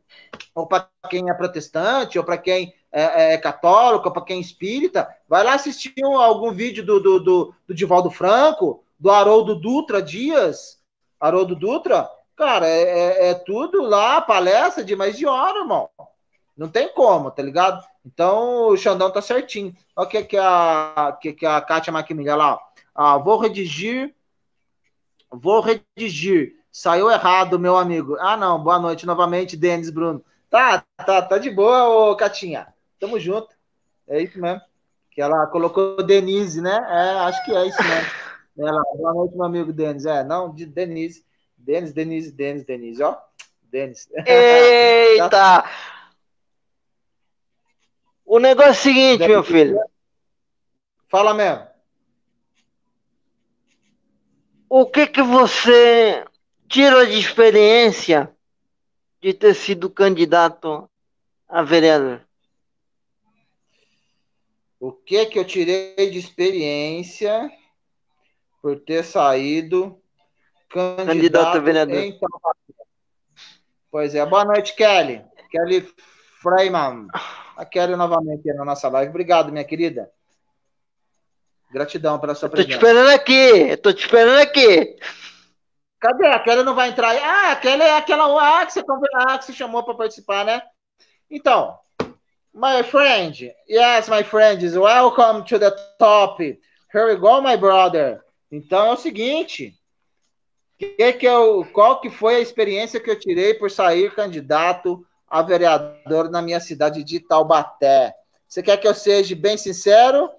[0.54, 4.40] ou para quem é protestante, ou para quem é, é católico, ou para quem é
[4.40, 9.56] espírita, vai lá assistir um, algum vídeo do, do, do, do Divaldo Franco, do Haroldo
[9.56, 10.80] Dutra Dias,
[11.20, 12.08] Haroldo Dutra,
[12.42, 15.88] cara, é, é, é tudo lá, palestra de mais de hora, irmão.
[16.56, 17.80] Não tem como, tá ligado?
[18.04, 19.72] Então o Xandão tá certinho.
[19.94, 22.58] Olha o que, que, a, que, que a Kátia Macmillan lá.
[22.92, 24.12] Ah, vou redigir.
[25.30, 26.56] Vou redigir.
[26.70, 28.16] Saiu errado, meu amigo.
[28.18, 28.60] Ah, não.
[28.60, 30.22] Boa noite novamente, Denis Bruno.
[30.50, 32.74] Tá, tá, tá de boa, ô Catinha.
[32.98, 33.54] Tamo junto.
[34.08, 34.60] É isso mesmo.
[35.12, 36.74] Que ela colocou Denise, né?
[36.90, 38.10] É, acho que é isso mesmo.
[38.58, 40.04] Ela, boa noite, meu amigo Denis.
[40.06, 41.24] É, não, de Denise.
[41.62, 43.16] Denis, Denise, Denis, Denise, ó.
[43.62, 44.08] Denis.
[44.26, 45.64] Eita!
[48.24, 49.78] O negócio é o seguinte, meu filho.
[51.06, 51.66] Fala mesmo.
[54.70, 56.24] O que que você
[56.66, 58.34] tira de experiência
[59.20, 60.88] de ter sido candidato
[61.46, 62.26] a vereador?
[64.80, 67.52] O que que eu tirei de experiência
[68.62, 70.01] por ter saído
[70.72, 71.94] candidato, Candidato a vereador.
[71.96, 72.18] em?
[73.90, 74.24] Pois é.
[74.24, 75.22] Boa noite, Kelly.
[75.50, 75.86] Kelly
[76.40, 77.08] Freiman.
[77.56, 79.10] A Kelly novamente na nossa live.
[79.10, 80.10] Obrigado, minha querida.
[81.70, 82.76] Gratidão pela sua Tô te presença.
[82.86, 84.96] esperando aqui, tô te esperando aqui.
[86.00, 86.26] Cadê?
[86.26, 87.18] A Kelly não vai entrar aí?
[87.18, 88.82] Ah, a Kelly é aquela ah, que, você,
[89.14, 90.60] ah, que você chamou para participar, né?
[91.30, 91.78] Então,
[92.52, 96.42] my friend, yes, my friends, welcome to the top.
[96.92, 98.20] Here we go, my brother.
[98.50, 99.74] Então é o seguinte,
[100.82, 105.40] que que eu, qual que foi a experiência que eu tirei por sair candidato a
[105.42, 108.14] vereador na minha cidade de Taubaté?
[108.48, 110.30] Você quer que eu seja bem sincero?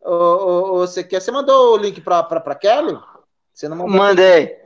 [0.00, 1.20] Ou, ou- ou você quer?
[1.20, 2.98] Você mandou o link para para Kelly?
[3.52, 3.96] Você não mandou?
[3.96, 4.56] Mandei.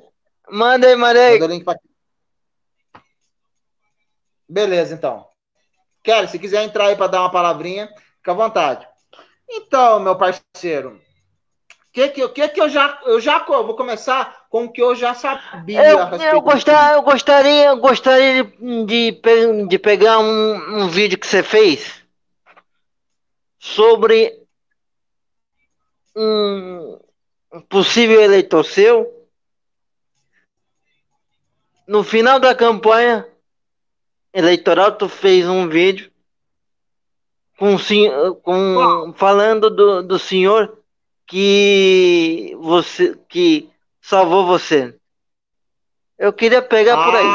[0.51, 1.33] Mandei, mandei.
[1.33, 1.77] Mandou o link pra...
[4.49, 5.27] Beleza, então.
[6.03, 8.87] Kelly, se quiser entrar aí para dar uma palavrinha, fica à vontade.
[9.49, 11.01] Então, meu parceiro,
[11.92, 14.97] que que, eu- que que eu já eu já vou começar com o que eu
[14.97, 20.88] já sabia Eu, eu, gostar, eu gostaria, eu gostaria de, de, de pegar um, um
[20.88, 22.03] vídeo que você fez
[23.59, 24.33] sobre
[26.16, 26.99] um
[27.69, 29.29] possível eleitor seu.
[31.87, 33.29] No final da campanha
[34.33, 36.11] eleitoral, tu fez um vídeo
[37.59, 37.77] com,
[38.42, 40.79] com falando do, do senhor
[41.27, 43.71] que você que
[44.07, 44.97] salvou você.
[46.16, 47.27] Eu queria pegar por aí.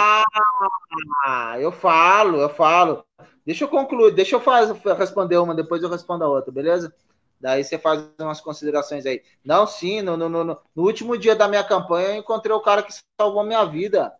[1.25, 3.05] Ah, eu falo, eu falo.
[3.45, 6.93] Deixa eu concluir, deixa eu faz, responder uma, depois eu respondo a outra, beleza?
[7.39, 9.21] Daí você faz umas considerações aí.
[9.43, 12.83] Não, sim, no, no, no, no último dia da minha campanha eu encontrei o cara
[12.83, 14.13] que salvou minha vida.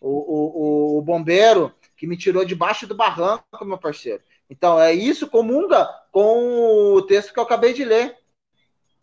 [0.00, 4.22] O, o, o, o bombeiro que me tirou debaixo do barranco, meu parceiro.
[4.48, 8.16] Então, é isso comunga com o texto que eu acabei de ler.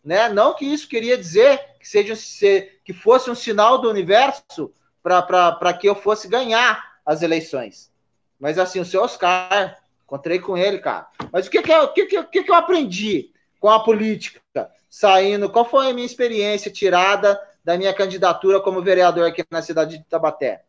[0.02, 0.28] Né?
[0.28, 5.74] Não que isso queria dizer que, seja, se- que fosse um sinal do universo para
[5.74, 7.92] que eu fosse ganhar as eleições.
[8.40, 11.06] Mas assim, o seu Oscar, encontrei com ele, cara.
[11.30, 14.40] Mas o que, que, eu, que, que, que eu aprendi com a política?
[14.88, 19.98] Saindo, qual foi a minha experiência tirada da minha candidatura como vereador aqui na cidade
[19.98, 20.64] de Tabaté?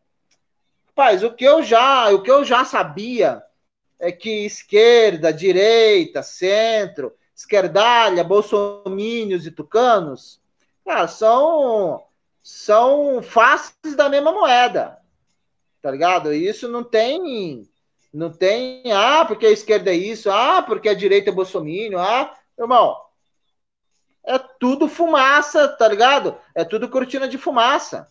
[0.88, 3.42] Rapaz, o que eu já, o que eu já sabia
[3.98, 10.44] é que esquerda, direita, centro, esquerdalha, bolsomínios e tucanos,
[10.86, 12.02] cara, são,
[12.42, 14.98] são faces da mesma moeda.
[15.82, 16.32] tá ligado?
[16.32, 17.68] Isso não tem,
[18.12, 22.34] não tem, ah, porque a esquerda é isso, ah, porque a direita é bolsominion, ah,
[22.58, 22.96] irmão,
[24.24, 26.36] é tudo fumaça, tá ligado?
[26.54, 28.10] É tudo cortina de fumaça.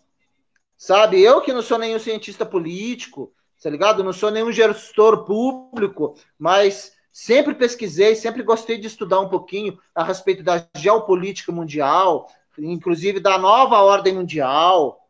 [0.78, 1.22] Sabe?
[1.22, 4.04] Eu que não sou nenhum cientista político, tá ligado?
[4.04, 10.04] Não sou nenhum gestor público, mas sempre pesquisei, sempre gostei de estudar um pouquinho a
[10.04, 15.08] respeito da geopolítica mundial, inclusive da nova ordem mundial,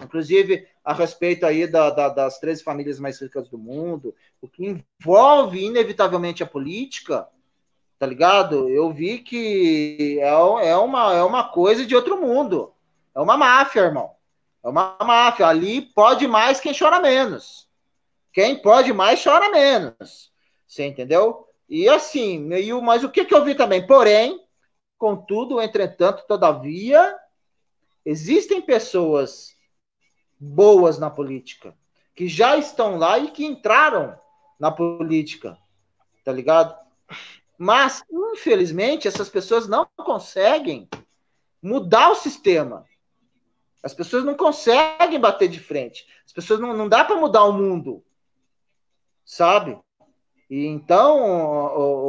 [0.00, 4.66] inclusive a respeito aí da, da, das 13 famílias mais ricas do mundo, o que
[5.00, 7.28] envolve inevitavelmente a política,
[7.98, 8.68] tá ligado?
[8.68, 12.72] Eu vi que é, é, uma, é uma coisa de outro mundo.
[13.14, 14.10] É uma máfia, irmão.
[14.64, 15.46] É uma máfia.
[15.46, 17.68] Ali pode mais quem chora menos.
[18.32, 20.32] Quem pode mais chora menos.
[20.66, 21.46] Você entendeu?
[21.68, 23.86] E assim, meio, mas o que, que eu vi também?
[23.86, 24.41] Porém,
[25.02, 27.18] contudo, entretanto, todavia,
[28.06, 29.56] existem pessoas
[30.38, 31.76] boas na política,
[32.14, 34.16] que já estão lá e que entraram
[34.60, 35.58] na política,
[36.24, 36.78] tá ligado?
[37.58, 40.88] Mas, infelizmente, essas pessoas não conseguem
[41.60, 42.86] mudar o sistema.
[43.82, 46.06] As pessoas não conseguem bater de frente.
[46.24, 48.04] As pessoas não, não dá para mudar o mundo.
[49.24, 49.76] Sabe?
[50.52, 51.18] E então,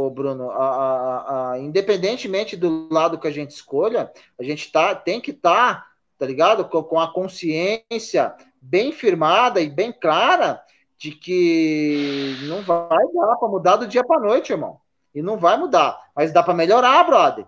[0.06, 4.93] o, Bruno, a, a, a, independentemente do lado que a gente escolha, a gente tá,
[4.93, 5.88] tem que estar, tá,
[6.19, 6.65] tá ligado?
[6.65, 10.62] Com, com, a consciência bem firmada e bem clara
[10.97, 14.77] de que não vai dar para mudar do dia para noite, irmão
[15.15, 15.97] e não vai mudar.
[16.13, 17.45] Mas dá para melhorar, brother.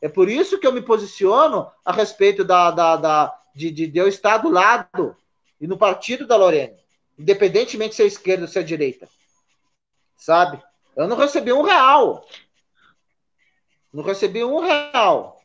[0.00, 3.98] É por isso que eu me posiciono a respeito da, da, da de, de, de,
[3.98, 5.16] eu estar do lado
[5.60, 6.76] e no partido da Lorena,
[7.18, 9.08] independentemente se é esquerda ou se é direita.
[10.16, 10.62] Sabe?
[10.96, 12.26] Eu não recebi um real.
[13.92, 15.40] Não recebi um real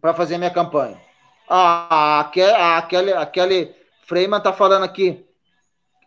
[0.00, 1.00] para fazer minha campanha.
[1.48, 5.24] Ah, aquele, aquele, aquele Freeman tá falando aqui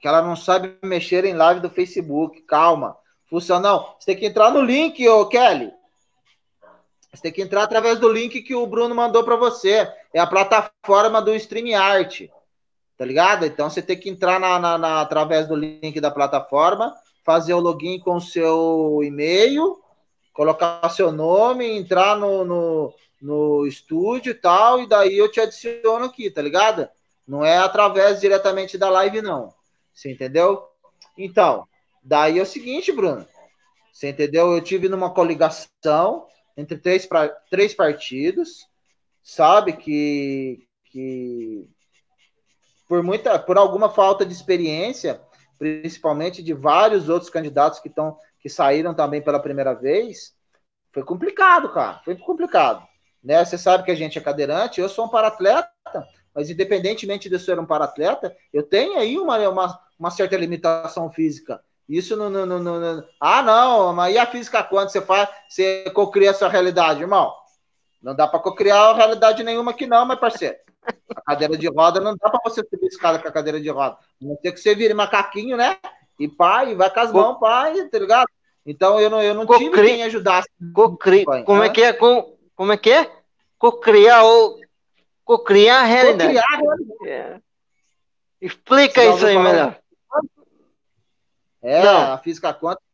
[0.02, 2.42] que ela não sabe mexer em live do Facebook.
[2.42, 2.96] Calma.
[3.28, 3.78] Funciona.
[3.78, 5.72] Você tem que entrar no link, ô Kelly.
[7.12, 9.92] Você tem que entrar através do link que o Bruno mandou para você.
[10.14, 12.32] É a plataforma do StreamYard.
[12.98, 13.46] Tá ligado?
[13.46, 17.60] Então você tem que entrar na, na, na, através do link da plataforma, fazer o
[17.60, 19.78] login com o seu e-mail,
[20.34, 26.06] colocar seu nome, entrar no, no, no estúdio e tal, e daí eu te adiciono
[26.06, 26.88] aqui, tá ligado?
[27.28, 29.54] Não é através diretamente da live, não.
[29.94, 30.64] Você entendeu?
[31.18, 31.68] Então,
[32.04, 33.26] daí é o seguinte, Bruno.
[33.92, 34.52] Você entendeu?
[34.54, 38.68] Eu tive numa coligação entre três, pra, três partidos,
[39.24, 39.74] sabe?
[39.74, 41.68] Que, que
[42.88, 45.22] por muita, por alguma falta de experiência,
[45.58, 50.36] principalmente de vários outros candidatos que estão que saíram também pela primeira vez,
[50.94, 52.00] foi complicado, cara.
[52.06, 52.88] Foi complicado.
[53.24, 53.44] Né?
[53.44, 55.72] Você sabe que a gente é cadeirante, eu sou um paratleta,
[56.34, 61.12] mas independentemente de eu ser um paratleta, eu tenho aí uma, uma, uma certa limitação
[61.12, 61.60] física.
[61.90, 65.90] Isso não, não, não, não, Ah, não, mas e a física quando você faz, você
[65.92, 67.34] cocria a sua realidade, irmão?
[68.06, 70.56] Não dá para cocriar realidade nenhuma aqui, não, meu parceiro.
[71.16, 73.98] A cadeira de roda não dá para você subir escada com a cadeira de roda.
[74.22, 75.76] Não tem que você vire macaquinho, né?
[76.20, 78.28] E pai, vai com as mãos, pai, tá ligado?
[78.64, 80.48] Então eu não, eu não tive quem ajudasse.
[80.72, 81.26] Cocri...
[81.46, 81.94] Como é que é?
[81.94, 83.12] Como, como é que é?
[83.58, 84.60] Cocriar ou
[85.24, 86.32] cocriar a realidade.
[86.36, 87.10] Cocriar a realidade.
[87.10, 87.40] É.
[88.40, 89.80] Explica isso aí melhor.
[91.64, 92.14] É, Não.
[92.14, 92.85] a física quântica,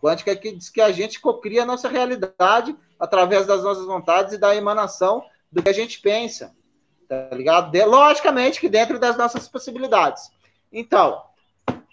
[0.00, 4.38] quântica que diz que a gente cocria a nossa realidade através das nossas vontades e
[4.38, 6.54] da emanação do que a gente pensa.
[7.08, 7.70] Tá ligado?
[7.70, 10.30] De, logicamente que dentro das nossas possibilidades.
[10.72, 11.22] Então,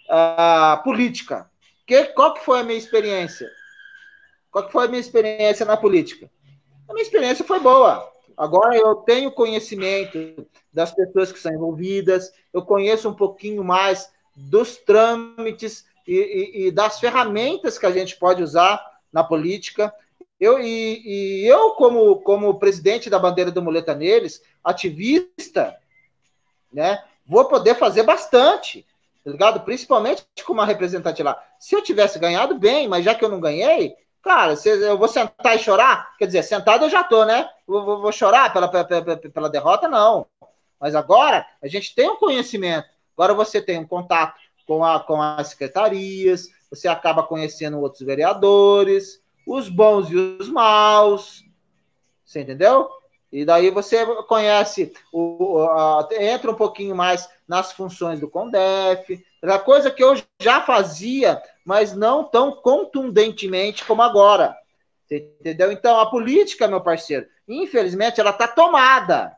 [0.08, 1.50] a política.
[1.86, 3.48] Que, qual que foi a minha experiência?
[4.50, 6.30] Qual que foi a minha experiência na política?
[6.88, 8.10] A minha experiência foi boa.
[8.36, 14.76] Agora eu tenho conhecimento das pessoas que são envolvidas, eu conheço um pouquinho mais dos
[14.76, 19.92] trâmites e, e, e das ferramentas que a gente pode usar na política.
[20.40, 25.76] Eu, e, e, eu, como, como presidente da bandeira do Muleta Neles, ativista,
[26.72, 28.86] né, vou poder fazer bastante,
[29.22, 29.60] tá ligado?
[29.60, 31.42] Principalmente com uma representante lá.
[31.60, 35.56] Se eu tivesse ganhado, bem, mas já que eu não ganhei, cara, eu vou sentar
[35.56, 36.16] e chorar?
[36.16, 37.46] Quer dizer, sentado eu já tô, né?
[37.66, 39.88] Vou, vou, vou chorar pela, pela, pela derrota?
[39.88, 40.26] Não.
[40.80, 42.88] Mas agora a gente tem um conhecimento.
[43.14, 44.38] Agora você tem um contato
[44.68, 51.42] com, a, com as secretarias, você acaba conhecendo outros vereadores, os bons e os maus.
[52.24, 52.88] Você entendeu?
[53.32, 59.58] E daí você conhece, o, a, entra um pouquinho mais nas funções do CONDEF, a
[59.58, 64.56] coisa que eu já fazia, mas não tão contundentemente como agora.
[65.10, 65.72] Entendeu?
[65.72, 69.34] Então, a política, meu parceiro, infelizmente, ela está tomada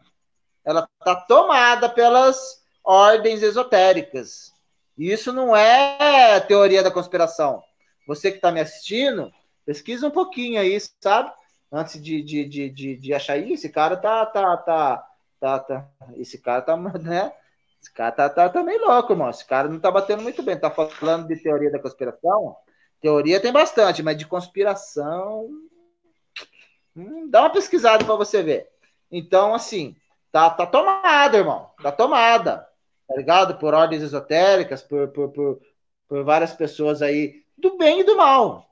[0.64, 4.52] ela está tomada pelas ordens esotéricas.
[5.00, 7.62] Isso não é teoria da conspiração.
[8.06, 9.32] Você que está me assistindo,
[9.64, 11.32] pesquisa um pouquinho aí, sabe?
[11.72, 15.08] Antes de, de, de, de, de achar isso, esse cara tá, tá, tá,
[15.40, 15.88] tá, tá,
[16.18, 17.32] esse cara tá, né?
[17.80, 19.30] Esse cara tá, tá, tá meio louco, irmão.
[19.30, 20.58] Esse cara não tá batendo muito bem.
[20.58, 22.54] Tá falando de teoria da conspiração?
[23.00, 25.48] Teoria tem bastante, mas de conspiração.
[26.94, 28.68] Hum, dá uma pesquisada para você ver.
[29.10, 29.96] Então, assim,
[30.30, 31.70] tá, tá tomada, irmão.
[31.82, 32.69] Tá tomada.
[33.10, 33.58] Tá ligado?
[33.58, 35.60] Por ordens esotéricas, por, por, por,
[36.06, 38.70] por várias pessoas aí, do bem e do mal.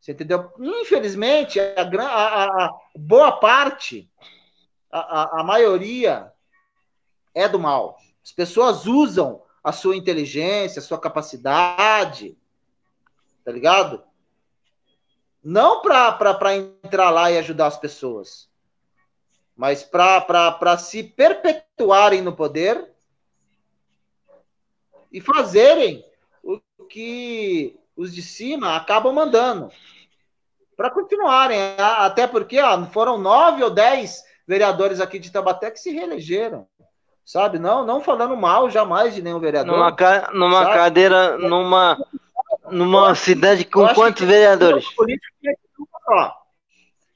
[0.00, 0.50] Você entendeu?
[0.58, 4.10] Infelizmente, a, a, a boa parte,
[4.90, 6.32] a, a, maioria
[7.34, 7.98] é do mal.
[8.24, 12.38] As pessoas usam a sua inteligência, a sua capacidade,
[13.44, 14.02] tá ligado?
[15.42, 18.48] Não para entrar lá e ajudar as pessoas,
[19.54, 22.93] mas para se perpetuarem no poder
[25.14, 26.04] e fazerem
[26.42, 26.60] o
[26.90, 29.70] que os de cima acabam mandando.
[30.76, 35.90] Para continuarem, até porque ó, foram nove ou dez vereadores aqui de Tabaté que se
[35.90, 36.66] reelegeram
[37.24, 37.58] sabe?
[37.58, 39.72] Não, não falando mal jamais de nenhum vereador.
[39.72, 40.30] Numa, ca...
[40.32, 41.98] numa cadeira, numa,
[42.70, 44.84] numa cidade com quantos vereadores?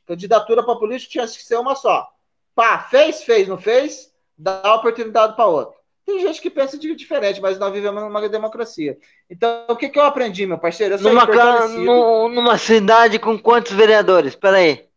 [0.06, 2.08] Candidatura para político tinha que ser uma só.
[2.54, 5.77] Pá, fez, fez, não fez, dá oportunidade para outro.
[6.08, 8.96] Tem gente que pensa de diferente, mas nós vivemos numa democracia.
[9.28, 10.94] Então, o que, que eu aprendi, meu parceiro?
[10.94, 11.68] Eu numa, ca...
[11.68, 14.34] numa cidade com quantos vereadores?
[14.34, 14.88] Peraí.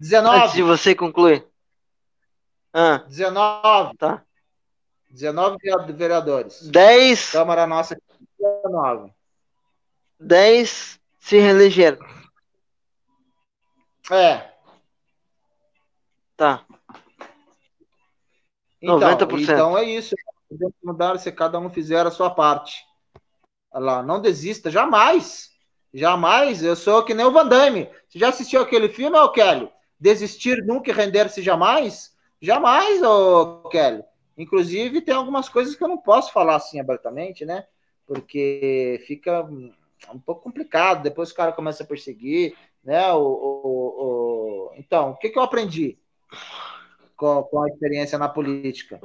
[0.00, 0.38] 19.
[0.38, 1.46] Antes de você concluir.
[2.72, 3.04] Ah.
[3.06, 3.98] 19.
[3.98, 4.24] Tá.
[5.10, 5.58] 19
[5.92, 6.62] vereadores.
[6.70, 7.32] 10.
[7.32, 7.94] Câmara nossa,
[8.38, 9.12] 19.
[10.18, 11.98] 10 se reelegeram.
[14.10, 14.52] É.
[16.34, 16.64] Tá.
[18.80, 19.42] Então, 90%.
[19.42, 20.14] Então é isso.
[20.82, 22.84] Mudar se cada um fizer a sua parte.
[23.70, 25.50] Olha lá, não desista, jamais.
[25.92, 26.62] Jamais.
[26.62, 27.88] Eu sou que nem o Van Damme.
[28.08, 29.68] Você já assistiu aquele filme, ô Kelly?
[30.00, 32.16] Desistir nunca e render-se jamais?
[32.40, 34.02] Jamais, ô Kelly.
[34.36, 37.66] Inclusive, tem algumas coisas que eu não posso falar assim abertamente, né?
[38.06, 41.02] Porque fica um pouco complicado.
[41.02, 43.12] Depois o cara começa a perseguir, né?
[43.12, 44.72] O, o, o...
[44.76, 45.98] Então, o que, que eu aprendi
[47.18, 48.98] com, com a experiência na política?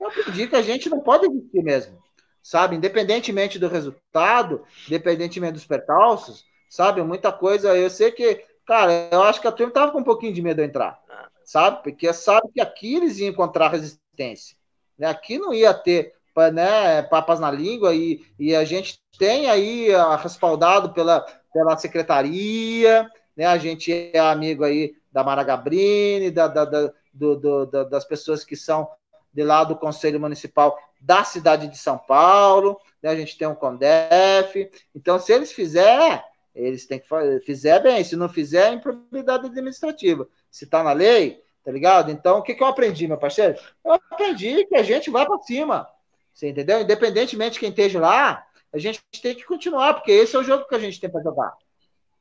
[0.00, 1.96] Eu aprendi que a gente não pode existir mesmo,
[2.42, 2.74] sabe?
[2.74, 7.00] Independentemente do resultado, independentemente dos percalços, sabe?
[7.02, 7.76] Muita coisa.
[7.76, 10.56] Eu sei que, cara, eu acho que a turma tava com um pouquinho de medo
[10.56, 11.00] de entrar
[11.48, 11.82] sabe?
[11.82, 14.54] Porque sabe que aqui eles iam encontrar resistência.
[14.98, 15.08] Né?
[15.08, 16.12] Aqui não ia ter
[16.52, 23.10] né, papas na língua e, e a gente tem aí a, respaldado pela, pela secretaria,
[23.36, 23.46] né?
[23.46, 28.04] A gente é amigo aí da Mara Gabrini, da, da, da do, do, da, das
[28.04, 28.88] pessoas que são
[29.32, 33.10] de lá do Conselho Municipal da cidade de São Paulo, né?
[33.10, 36.20] a gente tem um CONDEF, então se eles fizerem,
[36.54, 40.92] eles têm que fazer, fizer bem, se não fizer, é improbidade administrativa se está na
[40.92, 42.10] lei, tá ligado?
[42.10, 43.58] Então, o que, que eu aprendi, meu parceiro?
[43.84, 45.88] Eu aprendi que a gente vai para cima,
[46.32, 46.80] você entendeu?
[46.80, 50.66] Independentemente de quem esteja lá, a gente tem que continuar, porque esse é o jogo
[50.66, 51.52] que a gente tem para jogar,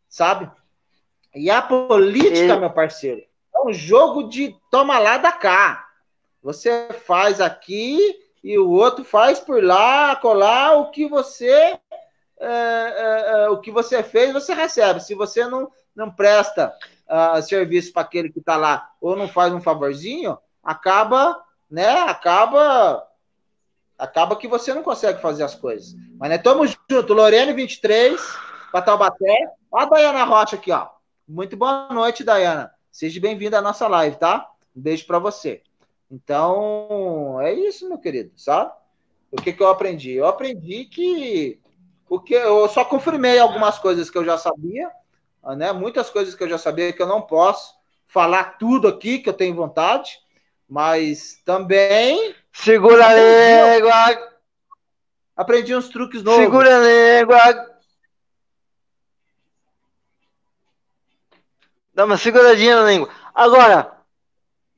[0.07, 0.51] sabe?
[1.33, 3.23] E a política, meu parceiro,
[3.57, 5.87] é um jogo de toma lá da cá.
[6.41, 7.99] Você faz aqui
[8.43, 11.77] e o outro faz por lá, colar o que você
[12.39, 14.99] é, é, é, o que você fez, você recebe.
[14.99, 16.73] Se você não, não presta
[17.09, 21.89] uh, serviço para aquele que está lá ou não faz um favorzinho, acaba, né?
[22.03, 23.03] Acaba
[23.97, 25.95] acaba que você não consegue fazer as coisas.
[26.19, 28.21] Mas né, tamo junto, Lorene 23,
[28.71, 29.53] para Taubaté.
[29.71, 30.87] Ó a Dayana Rocha aqui, ó.
[31.27, 32.76] Muito boa noite, Dayana.
[32.97, 34.49] Seja bem-vinda à nossa live, tá?
[34.75, 35.61] Um beijo para você.
[36.09, 38.71] Então, é isso, meu querido, sabe?
[39.31, 40.13] O que, que eu aprendi?
[40.13, 41.59] Eu aprendi que
[42.09, 44.89] o que eu só confirmei algumas coisas que eu já sabia,
[45.55, 45.71] né?
[45.73, 47.75] Muitas coisas que eu já sabia que eu não posso
[48.07, 50.17] falar tudo aqui que eu tenho vontade,
[50.67, 54.31] mas também segura a língua.
[55.35, 56.41] Aprendi uns truques novos.
[56.41, 57.76] Segura a língua.
[61.97, 63.09] Dá uma seguradinha na língua.
[63.33, 63.91] Agora,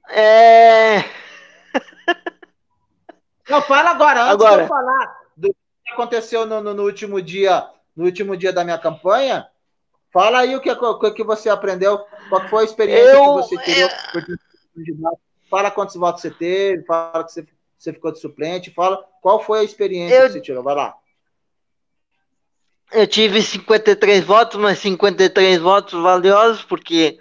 [0.09, 1.03] é.
[3.49, 4.55] Não, fala agora, antes agora.
[4.55, 8.63] de eu falar do que aconteceu no, no, no último dia, no último dia da
[8.63, 9.49] minha campanha,
[10.11, 11.99] Fala aí o que, o que você aprendeu,
[12.29, 13.81] qual foi a experiência eu, que você teve.
[13.83, 13.89] É...
[15.49, 17.45] Fala quantos votos você teve, fala que você,
[17.77, 20.63] você ficou de suplente, fala qual foi a experiência eu, que você tirou.
[20.63, 20.95] Vai lá.
[22.91, 27.19] Eu tive 53 votos, mas 53 votos valiosos, porque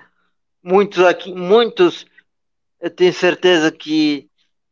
[0.62, 2.07] muitos aqui, muitos,
[2.81, 4.31] eu tenho certeza que,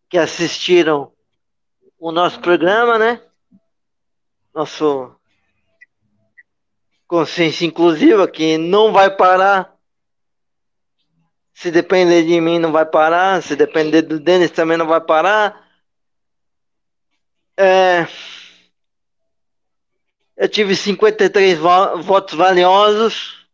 [0.08, 1.12] que assistiram
[1.98, 3.20] o nosso programa, né?
[4.54, 5.14] Nosso
[7.06, 9.76] consciência inclusiva que não vai parar.
[11.54, 13.42] Se depender de mim, não vai parar.
[13.42, 15.66] Se depender do Denis, também não vai parar.
[17.56, 18.06] É,
[20.36, 23.46] eu tive 53 vo votos valiosos,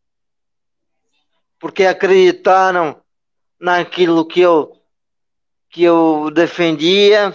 [1.59, 3.01] porque acreditaram
[3.61, 4.77] naquilo que eu,
[5.71, 7.33] que eu defendia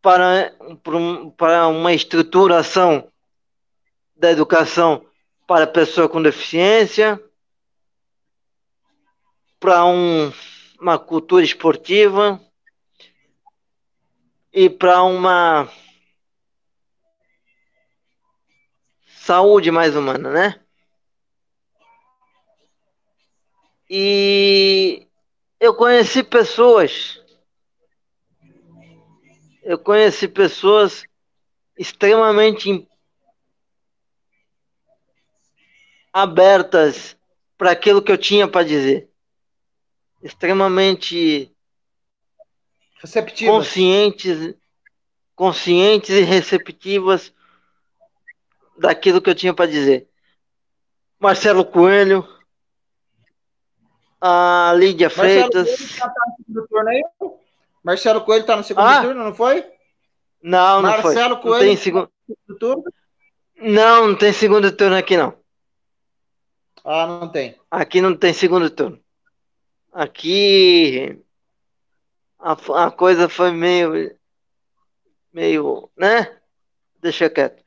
[0.00, 0.54] para,
[1.36, 3.12] para uma estruturação
[4.16, 5.04] da educação
[5.46, 7.22] para pessoa com deficiência,
[9.60, 10.32] para um,
[10.80, 12.40] uma cultura esportiva
[14.52, 15.68] e para uma
[19.26, 20.60] saúde mais humana, né?
[23.90, 25.08] E
[25.58, 27.20] eu conheci pessoas,
[29.64, 31.04] eu conheci pessoas
[31.76, 32.88] extremamente
[36.12, 37.16] abertas
[37.58, 39.10] para aquilo que eu tinha para dizer,
[40.22, 41.52] extremamente
[43.00, 44.54] receptivas, conscientes,
[45.34, 47.34] conscientes e receptivas
[48.78, 50.08] daquilo que eu tinha para dizer.
[51.18, 52.26] Marcelo Coelho,
[54.20, 55.76] a Lídia Marcelo Freitas.
[55.76, 57.02] Coelho tá no segundo turno aí?
[57.82, 59.02] Marcelo Coelho está no segundo Ah.
[59.02, 59.64] turno, não foi?
[60.42, 61.02] Não, não foi.
[61.14, 61.98] Marcelo Não Coelho tem, tá segu...
[62.00, 62.84] no segundo turno?
[63.56, 65.36] não, não tem segundo turno aqui, não.
[66.84, 67.58] Ah, não tem.
[67.70, 69.00] Aqui não tem segundo turno.
[69.92, 71.18] Aqui
[72.38, 72.52] a,
[72.86, 74.16] a coisa foi meio,
[75.32, 76.38] meio, né?
[77.00, 77.62] Deixa quieto.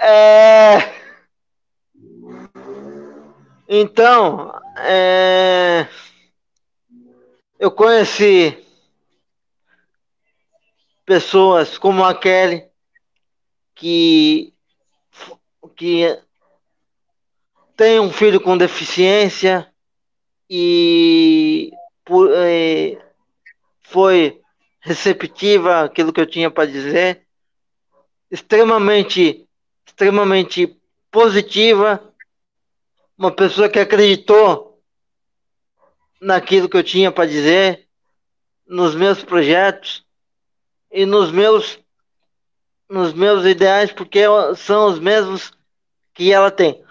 [0.00, 0.78] É...
[3.68, 5.86] Então, é...
[7.58, 8.56] eu conheci
[11.04, 12.64] pessoas como a Kelly
[13.74, 14.54] que
[15.76, 16.18] que
[17.76, 19.72] tem um filho com deficiência
[20.48, 21.70] e
[22.04, 22.98] por, eh,
[23.80, 24.40] foi
[24.80, 27.26] receptiva àquilo que eu tinha para dizer,
[28.30, 29.48] extremamente,
[30.00, 30.80] extremamente
[31.10, 32.02] positiva,
[33.18, 34.82] uma pessoa que acreditou
[36.18, 37.86] naquilo que eu tinha para dizer,
[38.66, 40.02] nos meus projetos
[40.90, 41.78] e nos meus
[42.88, 44.22] nos meus ideais, porque
[44.56, 45.52] são os mesmos
[46.12, 46.82] que ela tem.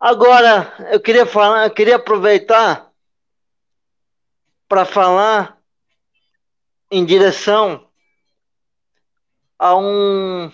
[0.00, 2.90] Agora, eu queria falar, eu queria aproveitar
[4.66, 5.56] para falar
[6.90, 7.86] em direção
[9.56, 10.50] a um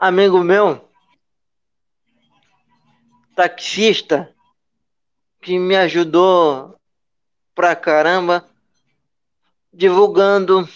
[0.00, 0.82] amigo meu,
[3.36, 4.34] taxista,
[5.42, 6.74] que me ajudou
[7.54, 8.48] pra caramba
[9.72, 10.66] divulgando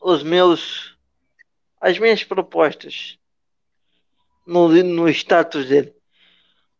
[0.00, 0.96] os meus
[1.80, 3.18] as minhas propostas
[4.46, 5.92] no, no status dele.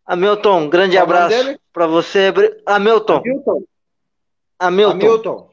[0.06, 2.32] Hamilton, grande Qual abraço para você.
[2.66, 3.64] Hamilton, Hamilton.
[4.60, 5.50] Hamilton, Hamilton.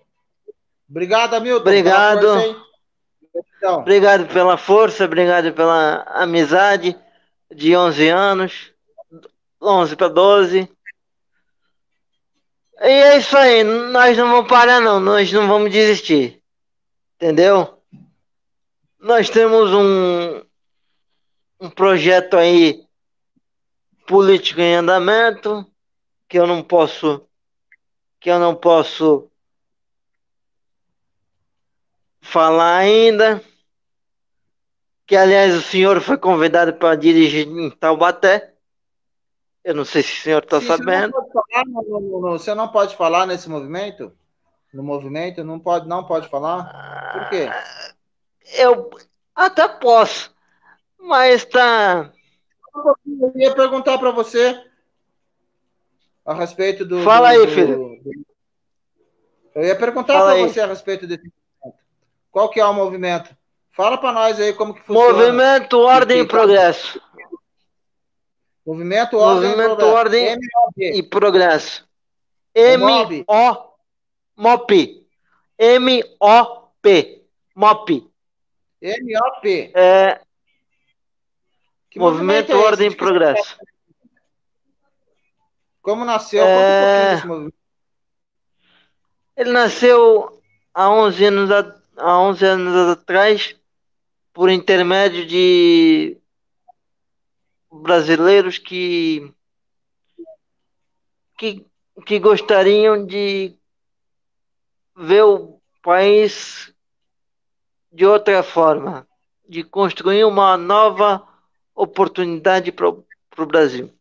[0.87, 1.61] Obrigado, Hamilton.
[1.61, 2.68] Obrigado.
[3.59, 6.97] Então, obrigado pela força, obrigado pela amizade
[7.53, 8.73] de 11 anos,
[9.61, 10.71] 11 para 12.
[12.81, 16.41] E é isso aí, nós não vamos parar não, nós não vamos desistir.
[17.15, 17.77] Entendeu?
[18.97, 20.41] Nós temos um,
[21.59, 22.87] um projeto aí
[24.07, 25.69] político em andamento
[26.29, 27.27] que eu não posso
[28.21, 29.29] que eu não posso
[32.21, 33.48] falar ainda.
[35.09, 38.53] Que aliás o senhor foi convidado para dirigir em Taubaté.
[39.63, 41.11] Eu não sei se o senhor está não sabendo.
[41.65, 44.13] no- no- no- você não pode falar nesse movimento?
[44.71, 45.43] No movimento?
[45.43, 47.11] Não pode, não pode falar?
[47.11, 47.49] Por quê?
[48.53, 48.91] Eu
[49.33, 50.31] até posso,
[50.99, 52.11] mas tá.
[52.75, 54.63] Eu ia perguntar para você
[56.23, 57.03] a respeito do.
[57.03, 57.99] Fala do- aí, filho.
[58.03, 58.25] do-
[59.55, 61.23] Eu ia perguntar para você a respeito desse
[61.63, 61.83] movimento.
[62.31, 63.35] Qual que é o movimento?
[63.79, 65.13] Fala para nós aí como que funciona.
[65.13, 67.01] Movimento Ordem e Progresso.
[68.67, 69.51] Movimento Ordem.
[69.51, 69.95] e Movimento Progresso.
[69.95, 71.87] Ordem e Progresso.
[72.77, 73.15] Mob.
[73.25, 73.73] M-O
[74.35, 75.07] MOP.
[75.57, 77.23] M-O-P.
[77.55, 78.11] MOP.
[78.81, 79.71] MOP.
[79.73, 80.19] É,
[81.89, 82.65] Que Movimento é esse?
[82.65, 83.57] Ordem e Progresso.
[85.81, 86.43] Como nasceu?
[86.43, 87.15] É.
[87.15, 87.55] Desse movimento.
[89.37, 90.41] Ele nasceu
[90.73, 93.55] há 11 anos, a- há 11 anos atrás
[94.33, 96.17] por intermédio de
[97.71, 99.33] brasileiros que,
[101.37, 101.65] que,
[102.05, 103.57] que gostariam de
[104.95, 106.73] ver o país
[107.91, 109.07] de outra forma,
[109.47, 111.27] de construir uma nova
[111.73, 113.93] oportunidade para o Brasil.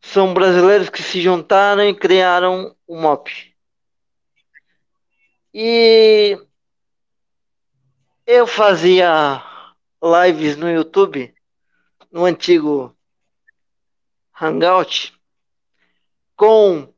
[0.00, 3.30] São brasileiros que se juntaram e criaram o MOP.
[5.54, 6.36] E
[8.26, 9.42] eu fazia
[10.02, 11.34] lives no YouTube,
[12.10, 12.96] no antigo
[14.40, 15.12] Hangout,
[16.36, 16.92] com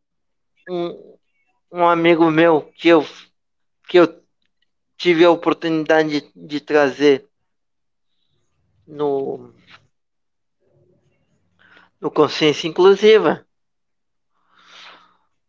[0.68, 1.18] um,
[1.70, 3.07] um amigo meu que eu,
[3.89, 4.25] que eu
[4.97, 7.29] tive a oportunidade de, de trazer
[8.87, 9.53] no,
[12.01, 13.47] no Consciência Inclusiva.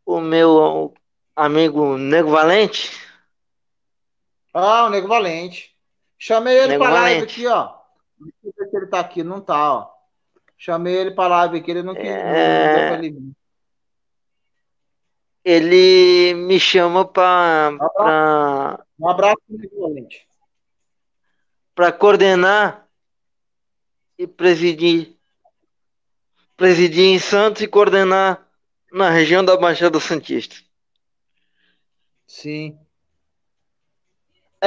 [0.05, 0.93] O meu
[1.35, 3.04] amigo Nego Valente.
[4.57, 5.75] Ah, o Nego Valente.
[6.17, 7.75] Chamei ele para live aqui, ó.
[8.17, 9.21] Deixa eu ver se ele tá aqui.
[9.21, 9.91] Não tá, ó.
[10.57, 12.05] Chamei ele para live aqui, ele não quis.
[12.05, 13.01] É...
[15.43, 17.77] Ele me chama para.
[18.97, 19.41] Um abraço,
[19.77, 20.25] Valente.
[21.75, 22.87] Para coordenar
[24.17, 25.17] e presidir.
[26.55, 28.47] Presidir em Santos e coordenar
[28.89, 30.55] na região da Baixada Santista.
[32.25, 32.79] Sim.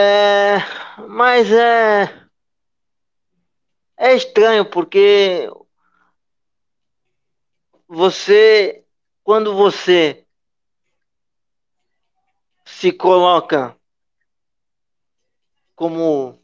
[0.01, 0.59] É,
[1.09, 2.28] mas é
[3.96, 5.51] é estranho porque
[7.88, 8.84] você
[9.24, 10.24] quando você
[12.64, 13.76] se coloca
[15.74, 16.40] como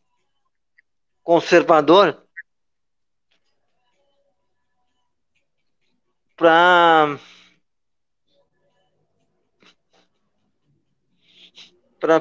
[1.23, 2.27] conservador
[6.37, 7.17] para
[12.01, 12.21] para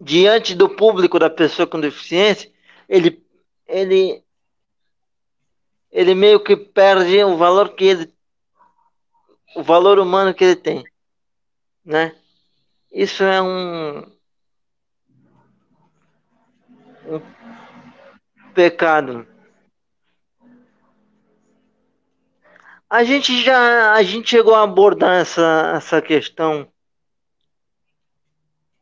[0.00, 2.50] diante do público da pessoa com deficiência,
[2.88, 3.22] ele
[3.66, 4.22] ele
[5.90, 8.14] ele meio que perde o valor que ele
[9.56, 10.84] o valor humano que ele tem,
[11.84, 12.14] né?
[12.92, 14.00] Isso é um,
[17.06, 17.20] um
[18.54, 19.26] pecado.
[22.88, 26.70] A gente já a gente chegou a abordar essa, essa questão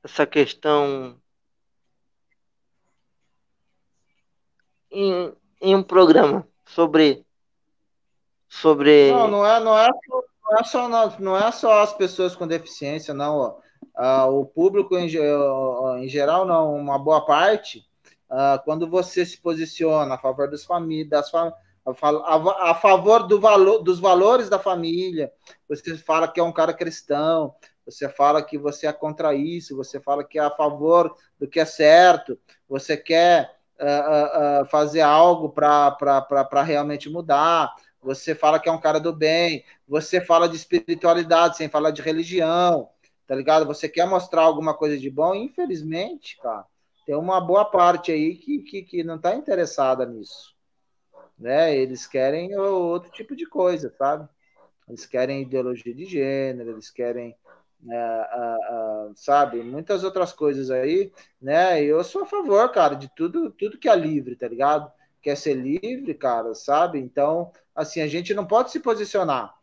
[0.06, 1.20] essa questão
[4.88, 7.26] em, em um programa sobre
[8.48, 10.88] sobre não não é não é não é só
[11.18, 13.58] não, é só as pessoas com deficiência não.
[13.96, 17.84] Ah, o público em, em, geral, não, uma boa parte,
[18.30, 21.52] ah, quando você se posiciona a favor das famílias, das fam
[21.84, 25.32] a, a, favor do valor, dos valores da família,
[25.68, 27.54] você fala que é um cara cristão,
[27.86, 31.60] você fala que você é contra isso, você fala que é a favor do que
[31.60, 37.72] é certo, você quer uh, uh, fazer algo para realmente mudar,
[38.02, 42.02] você fala que é um cara do bem, você fala de espiritualidade sem falar de
[42.02, 42.88] religião,
[43.26, 43.66] tá ligado?
[43.66, 46.66] Você quer mostrar alguma coisa de bom, infelizmente, cara,
[47.06, 50.54] tem uma boa parte aí que, que, que não tá interessada nisso,
[51.38, 51.76] né?
[51.76, 54.28] Eles querem outro tipo de coisa, sabe?
[54.88, 57.36] Eles querem ideologia de gênero, eles querem,
[57.90, 61.82] é, sabe, muitas outras coisas aí, né?
[61.82, 64.90] Eu sou a favor, cara, de tudo, tudo que é livre, tá ligado?
[65.22, 66.98] Quer ser livre, cara, sabe?
[66.98, 69.56] Então, assim, a gente não pode se posicionar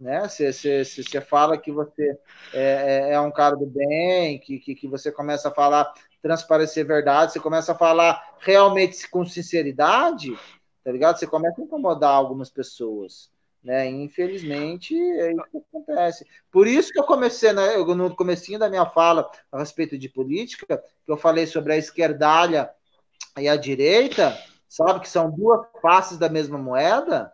[0.00, 0.26] né?
[0.26, 2.18] Você, fala que você
[2.54, 5.92] é, é, é, um cara do bem, que, que, que você começa a falar,
[6.22, 10.34] transparecer verdade, você começa a falar realmente com sinceridade,
[10.82, 11.18] tá ligado?
[11.18, 13.30] Você começa a incomodar algumas pessoas,
[13.62, 13.86] né?
[13.88, 16.26] Infelizmente, é isso que acontece.
[16.50, 20.82] Por isso que eu comecei, né, no comecinho da minha fala a respeito de política,
[21.04, 22.70] que eu falei sobre a esquerdalha
[23.38, 24.36] e a direita,
[24.68, 25.00] sabe?
[25.00, 27.32] Que são duas faces da mesma moeda,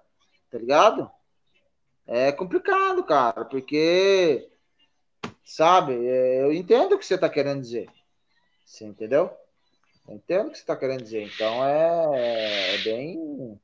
[0.51, 1.11] tá ligado?
[2.07, 4.49] é complicado, cara, porque,
[5.45, 7.89] sabe, é, eu entendo o que você está querendo dizer.
[8.64, 9.31] Você entendeu?
[10.09, 11.22] Eu entendo o que você está querendo dizer.
[11.22, 13.61] Então é, é, bem.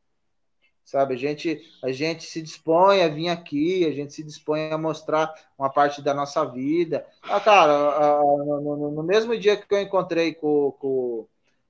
[0.84, 4.76] Sabe, a gente, a gente se dispõe a vir aqui, a gente se dispõe a
[4.76, 7.06] mostrar uma parte da nossa vida.
[7.22, 11.26] Ah, cara, no, no mesmo dia que eu encontrei com, com,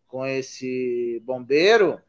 [0.08, 2.00] com esse bombeiro,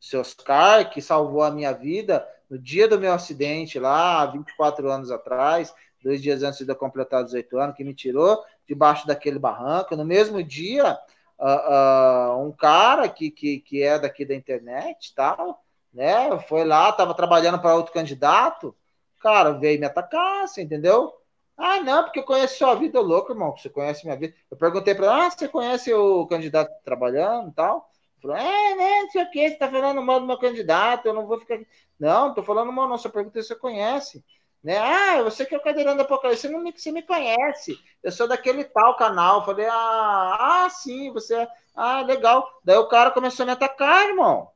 [0.00, 5.10] seu Oscar, que salvou a minha vida, no dia do meu acidente lá, 24 anos
[5.10, 5.72] atrás,
[6.02, 9.94] dois dias antes de eu completar 18 anos, que me tirou debaixo daquele barranco.
[9.94, 10.98] No mesmo dia,
[11.38, 16.90] uh, uh, um cara que, que, que é daqui da internet tal, né, foi lá,
[16.90, 18.74] estava trabalhando para outro candidato,
[19.20, 21.14] cara, veio me atacar, você entendeu?
[21.56, 23.54] Ah, não, porque eu conheço sua vida louca, irmão.
[23.56, 24.34] Você conhece minha vida.
[24.50, 27.90] Eu perguntei para ele, ah, você conhece o candidato trabalhando e tal?
[28.20, 31.14] Falou, é, né, não sei o que, você tá falando mal do meu candidato, eu
[31.14, 31.58] não vou ficar.
[31.98, 34.24] Não, tô falando mal, não, só pergunta se você conhece.
[34.62, 34.78] Né?
[34.78, 37.78] Ah, você que é o cadeirão da Apocalipse, você não me, você me conhece.
[38.02, 39.44] Eu sou daquele tal canal.
[39.44, 41.48] Falei, ah, ah, sim, você é.
[41.74, 42.46] Ah, legal.
[42.64, 44.50] Daí o cara começou a me atacar, irmão.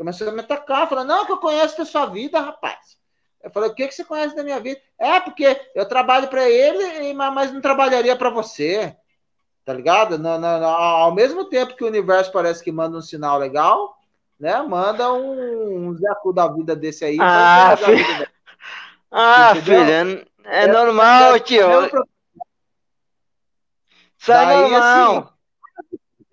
[0.00, 0.88] Começou a me atacar.
[0.88, 2.96] Falou, não, que eu conheço da sua vida, rapaz.
[3.44, 4.80] Eu falei, o que, que você conhece da minha vida?
[4.98, 8.96] É, porque eu trabalho para ele, mas não trabalharia para você.
[9.62, 10.18] Tá ligado?
[10.18, 13.94] No, no, no, ao mesmo tempo que o universo parece que manda um sinal legal,
[14.38, 14.62] né?
[14.62, 17.18] Manda um, um Zeco da vida desse aí.
[17.20, 18.26] Ah, filho.
[19.10, 21.68] Ah, filha, é, é normal, é, tio.
[24.18, 25.18] Isso é normal.
[25.18, 25.28] Assim,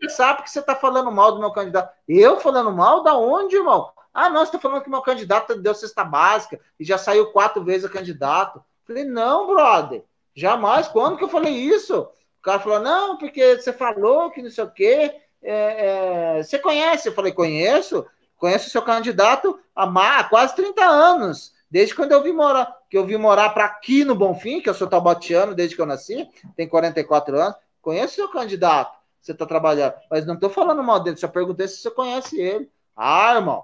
[0.09, 1.93] sabe que você tá falando mal do meu candidato.
[2.07, 3.03] Eu falando mal?
[3.03, 3.91] Da onde, irmão?
[4.13, 7.63] Ah, não, você tá falando que meu candidato deu cesta básica e já saiu quatro
[7.63, 8.63] vezes o candidato.
[8.85, 10.03] Falei, não, brother.
[10.35, 10.87] Jamais.
[10.87, 12.01] Quando que eu falei isso?
[12.39, 15.15] O cara falou, não, porque você falou que não sei o quê.
[15.41, 17.09] É, é, você conhece?
[17.09, 18.05] Eu falei, conheço.
[18.37, 21.53] Conheço o seu candidato há quase 30 anos.
[21.69, 24.73] Desde quando eu vim morar, que eu vim morar para aqui no Bonfim, que eu
[24.73, 27.55] sou tabotiano desde que eu nasci, tem 44 anos.
[27.81, 29.93] Conheço o seu candidato, você está trabalhando.
[30.09, 32.69] Mas não estou falando mal dele, só perguntei se você conhece ele.
[32.95, 33.63] Ah, irmão,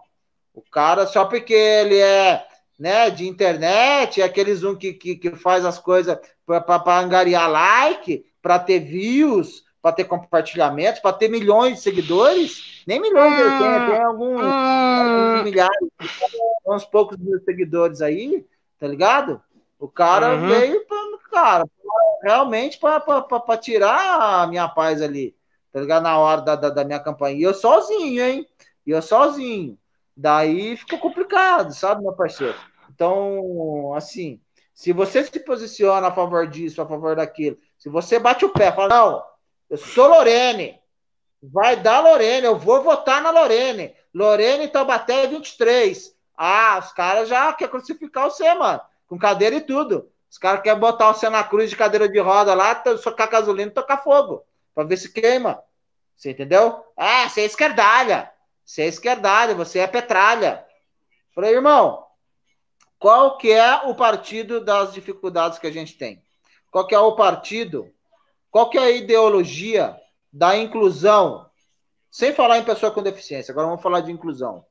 [0.54, 2.46] o cara, só porque ele é
[2.80, 8.26] né, de internet, é aqueles um que, que, que faz as coisas para angariar like,
[8.42, 12.84] para ter views, para ter compartilhamentos, para ter milhões de seguidores.
[12.86, 15.90] Nem milhões ele tem, tem alguns, alguns milhares,
[16.68, 18.46] uns poucos mil seguidores aí,
[18.80, 19.42] tá ligado?
[19.80, 20.48] O cara uhum.
[20.48, 21.66] veio para cara,
[22.22, 25.36] realmente para tirar a minha paz ali,
[25.74, 26.04] tá ligado?
[26.04, 27.36] Na hora da, da, da minha campanha.
[27.36, 28.48] E eu sozinho, hein?
[28.86, 29.78] E eu sozinho.
[30.16, 32.56] Daí fica complicado, sabe, meu parceiro?
[32.94, 34.40] Então, assim,
[34.74, 38.72] se você se posiciona a favor disso, a favor daquilo, se você bate o pé,
[38.72, 39.24] fala, não,
[39.68, 40.80] eu sou Lorene,
[41.42, 43.96] vai dar Lorene, eu vou votar na Lorene.
[44.14, 46.16] Lorene Taubaté 23.
[46.38, 50.10] Ah, os caras já querem crucificar você, mano, com cadeira e tudo.
[50.30, 53.74] Os caras querem botar você na cruz de cadeira de roda lá, socar gasolina e
[53.74, 54.44] tocar fogo,
[54.74, 55.62] pra ver se queima.
[56.16, 56.84] Você entendeu?
[56.96, 58.32] Ah, você é esquerdalha.
[58.66, 60.66] Você é esquerdalha, você é petralha.
[61.36, 62.06] Falei, irmão,
[62.98, 66.24] qual que é o partido das dificuldades que a gente tem?
[66.72, 67.92] Qual que é o partido?
[68.50, 69.96] Qual que é a ideologia
[70.32, 71.50] da inclusão?
[72.10, 74.66] Sem falar em pessoa com deficiência, agora vamos falar de inclusão.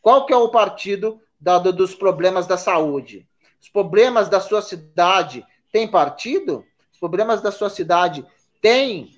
[0.00, 3.28] Qual que é o partido da, dos problemas da saúde?
[3.60, 6.64] Os problemas da sua cidade têm partido?
[6.92, 8.24] Os problemas da sua cidade
[8.62, 9.10] têm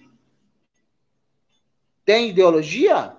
[2.11, 3.13] tem ideologia?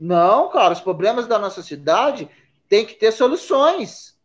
[0.00, 2.26] Não, cara, os problemas da nossa cidade
[2.70, 4.18] tem que ter soluções.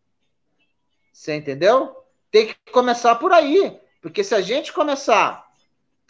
[1.12, 1.98] Você entendeu?
[2.32, 3.78] Tem que começar por aí.
[4.02, 5.46] Porque se a gente começar.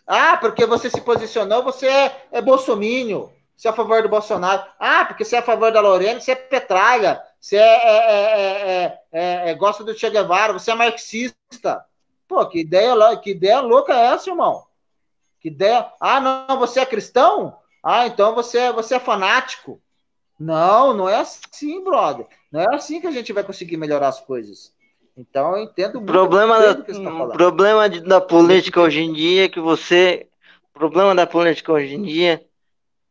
[0.06, 3.34] Ah, porque você se posicionou, você é, é bolsomínio.
[3.58, 4.70] Você é a favor do Bolsonaro.
[4.80, 7.20] Ah, porque você é a favor da Lorena, você é petralha.
[7.42, 11.84] Você é, é, é, gosta do Che Guevara, você é marxista.
[12.28, 14.64] Pô, que ideia, que ideia louca é essa, irmão?
[15.40, 15.92] Que ideia.
[16.00, 17.59] Ah, não, você é cristão?
[17.84, 19.82] Ah, então você, é, você é fanático.
[20.40, 22.26] Não, não é assim, brother.
[22.52, 24.74] Não é assim que a gente vai conseguir melhorar as coisas.
[25.18, 29.02] Então eu entendo muito problema da, que você tá O problema de, da política hoje
[29.02, 30.28] em dia é que você.
[30.74, 32.46] O problema da política hoje em dia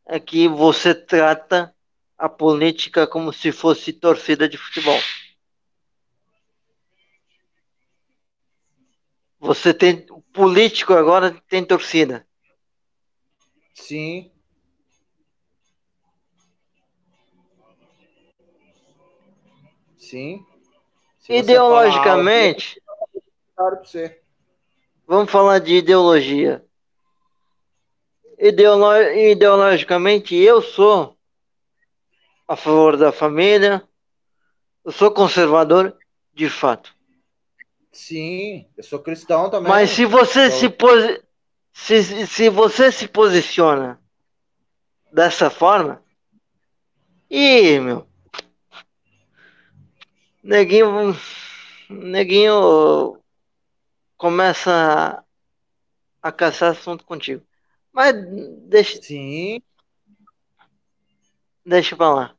[0.07, 1.75] é que você trata
[2.17, 4.99] a política como se fosse torcida de futebol.
[9.39, 10.07] Você tem.
[10.11, 12.27] O político agora tem torcida.
[13.75, 14.33] Sim.
[20.09, 20.43] Sim.
[21.19, 22.81] Se Ideologicamente.
[25.07, 26.65] Vamos falar de ideologia.
[28.39, 31.15] Ideolo ideologicamente, eu sou
[32.47, 33.87] a favor da família.
[34.83, 35.95] Eu sou conservador,
[36.33, 36.95] de fato.
[37.93, 39.69] Sim, eu sou cristão também.
[39.69, 41.21] Mas se você se, posi
[41.73, 44.01] se, se você se posiciona
[45.13, 46.03] dessa forma,
[47.29, 48.07] e meu,
[50.49, 51.15] Neguinho,
[51.91, 53.21] neguinho
[54.17, 55.23] começa
[56.23, 57.45] a caçar assunto contigo.
[57.93, 58.15] Mas
[58.63, 59.03] deixa.
[59.03, 59.61] Sim.
[61.67, 62.35] Deixa pra lá.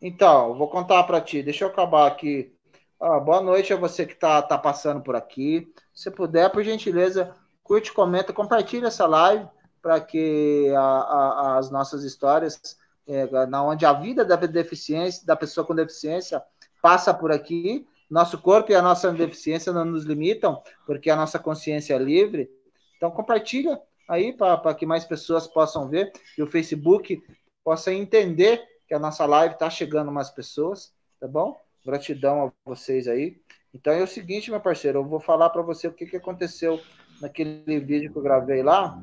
[0.00, 1.42] Então, vou contar para ti.
[1.42, 2.56] Deixa eu acabar aqui.
[2.98, 5.70] Ah, boa noite a você que tá, tá passando por aqui.
[5.92, 9.46] Se puder, por gentileza, curte, comenta, compartilha essa live
[9.82, 12.80] para que a, a, as nossas histórias
[13.12, 16.42] é, na onde a vida da deficiência, da pessoa com deficiência
[16.80, 17.86] passa por aqui.
[18.10, 22.50] Nosso corpo e a nossa deficiência não nos limitam, porque a nossa consciência é livre.
[22.96, 27.22] Então compartilha aí para que mais pessoas possam ver e o Facebook
[27.64, 31.56] possa entender que a nossa live está chegando mais pessoas, tá bom?
[31.84, 33.40] Gratidão a vocês aí.
[33.72, 36.80] Então é o seguinte, meu parceiro, eu vou falar para você o que, que aconteceu
[37.20, 39.02] naquele vídeo que eu gravei lá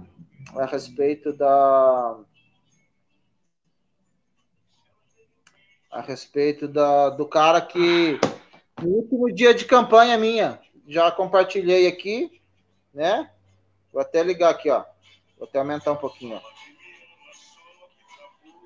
[0.55, 2.19] a respeito da
[5.91, 8.19] a respeito da, do cara que
[8.81, 12.41] no último dia de campanha minha já compartilhei aqui,
[12.93, 13.29] né?
[13.91, 14.83] Vou até ligar aqui, ó.
[15.37, 16.37] Vou até aumentar um pouquinho.
[16.37, 16.59] Ó.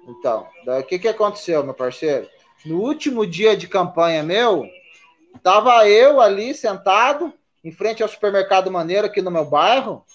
[0.08, 2.30] Então, o que que aconteceu, meu parceiro?
[2.66, 4.66] No último dia de campanha meu,
[5.42, 10.06] tava eu ali sentado em frente ao supermercado Maneiro aqui no meu bairro.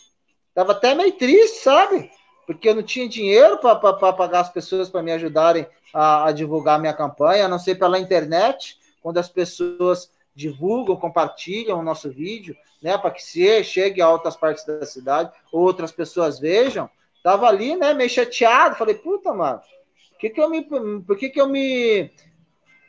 [0.54, 2.10] Tava até meio triste, sabe?
[2.46, 3.76] Porque eu não tinha dinheiro para
[4.12, 7.98] pagar as pessoas para me ajudarem a, a divulgar minha campanha, a não ser pela
[7.98, 14.08] internet, quando as pessoas divulgam, compartilham o nosso vídeo, né, para que se chegue a
[14.08, 16.88] outras partes da cidade, outras pessoas vejam.
[17.22, 19.60] Tava ali, né, meio chateado, falei, puta, mano,
[20.10, 22.10] por que que eu me, por que que eu me,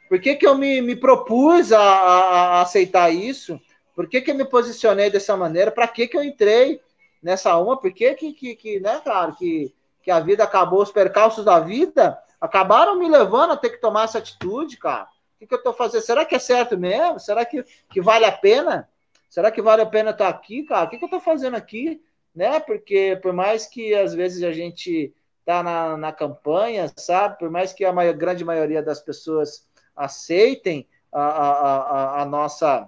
[0.07, 3.59] por que que eu me, me propus a, a, aceitar isso?
[3.95, 5.71] Por que que eu me posicionei dessa maneira?
[5.71, 6.79] Para que que eu entrei
[7.21, 7.79] nessa uma?
[7.79, 11.59] Por que que, que, que né, cara, que, que a vida acabou, os percalços da
[11.59, 15.03] vida acabaram me levando a ter que tomar essa atitude, cara.
[15.03, 16.01] O que, que eu estou fazendo?
[16.01, 17.19] Será que é certo mesmo?
[17.19, 18.89] Será que, que vale a pena?
[19.29, 20.85] Será que vale a pena estar aqui, cara?
[20.85, 22.01] O que, que eu estou fazendo aqui?
[22.35, 22.59] Né?
[22.59, 25.13] Porque por mais que às vezes a gente
[25.45, 27.37] tá na, na campanha, sabe?
[27.39, 32.87] Por mais que a maior, grande maioria das pessoas aceitem a, a, a, a, nossa,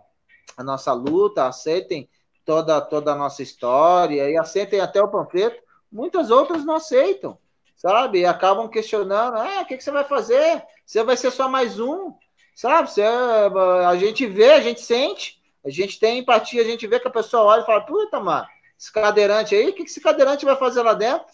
[0.58, 2.10] a nossa luta, aceitem
[2.46, 7.38] toda, toda a nossa história e aceitem até o panfleto, muitas outras não aceitam
[7.82, 8.20] sabe?
[8.20, 10.64] E acabam questionando, ah, o que, que você vai fazer?
[10.86, 12.14] Você vai ser só mais um,
[12.54, 12.92] sabe?
[12.92, 17.08] Você, a gente vê, a gente sente, a gente tem empatia, a gente vê que
[17.08, 18.46] a pessoa olha e fala, puta, mano,
[18.80, 21.26] esse cadeirante aí, o que, que esse cadeirante vai fazer lá dentro?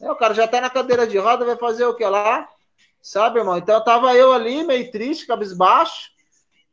[0.00, 2.48] É, o cara já tá na cadeira de roda, vai fazer o que lá?
[3.00, 3.56] Sabe, irmão?
[3.56, 6.10] Então tava eu ali, meio triste, cabisbaixo,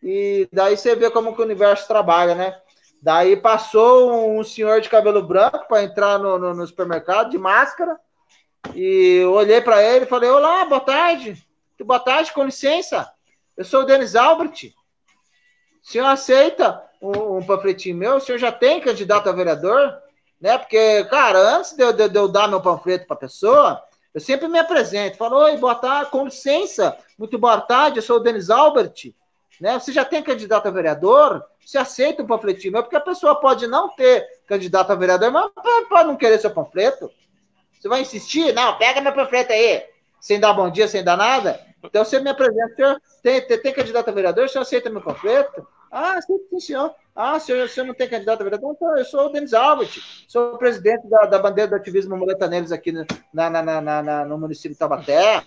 [0.01, 2.59] e daí você vê como que o universo trabalha, né?
[2.99, 7.95] Daí passou um senhor de cabelo branco para entrar no, no, no supermercado de máscara,
[8.73, 11.41] e eu olhei para ele e falei: Olá, boa tarde.
[11.79, 13.11] Boa tarde, com licença.
[13.55, 14.73] Eu sou o Denis Albert.
[15.81, 18.17] O senhor aceita um, um panfletinho meu?
[18.17, 19.97] O senhor já tem candidato a vereador?
[20.39, 20.57] Né?
[20.57, 23.81] Porque, cara, antes de eu, de, de eu dar meu panfleto para a pessoa,
[24.13, 25.17] eu sempre me apresento.
[25.17, 26.97] Falo: Oi, boa tarde, com licença.
[27.17, 29.13] Muito boa tarde, eu sou o Denis Albert.
[29.59, 29.77] Né?
[29.77, 31.43] Você já tem candidato a vereador?
[31.65, 32.83] Você aceita um panfletinho meu?
[32.83, 35.51] Porque a pessoa pode não ter candidato a vereador, mas
[35.87, 37.11] pode não querer seu panfleto.
[37.79, 38.53] Você vai insistir?
[38.53, 39.83] Não, pega meu panfleto aí.
[40.19, 41.59] Sem dar bom dia, sem dar nada.
[41.83, 45.01] Então você me apresenta, senhor, tem, tem, tem candidato a vereador, o senhor aceita meu
[45.01, 45.65] panfleto?
[45.91, 46.93] Ah, sim, senhor.
[47.15, 48.73] Ah, senhor, o senhor não tem candidato a vereador?
[48.75, 49.89] Então, eu sou o Denis Albert,
[50.27, 54.01] sou o presidente da, da bandeira do ativismo Muleta Neles aqui no, na, na, na,
[54.01, 55.41] na, no município de Tabaté.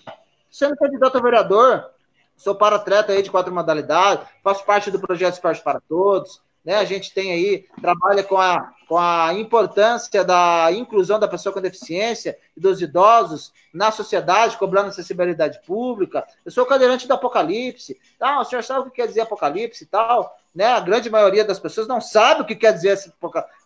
[0.49, 1.89] Sendo candidato a vereador,
[2.35, 6.77] sou para-atleta aí de quatro modalidades, faço parte do projeto Esporte para Todos, né?
[6.77, 11.59] A gente tem aí, trabalha com a, com a importância da inclusão da pessoa com
[11.59, 16.25] deficiência e dos idosos na sociedade, cobrando acessibilidade pública.
[16.45, 17.99] Eu sou cadeirante do Apocalipse.
[18.17, 18.39] Tá?
[18.39, 20.37] O senhor sabe o que quer dizer Apocalipse e tal?
[20.55, 20.65] Né?
[20.65, 22.97] A grande maioria das pessoas não sabe o que quer dizer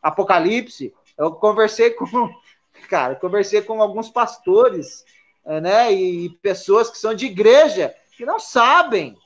[0.02, 0.94] Apocalipse.
[1.18, 2.06] Eu conversei com,
[2.90, 5.06] cara, conversei com alguns pastores,
[5.46, 5.92] eh, né?
[5.92, 9.18] E pessoas que são de igreja que não sabem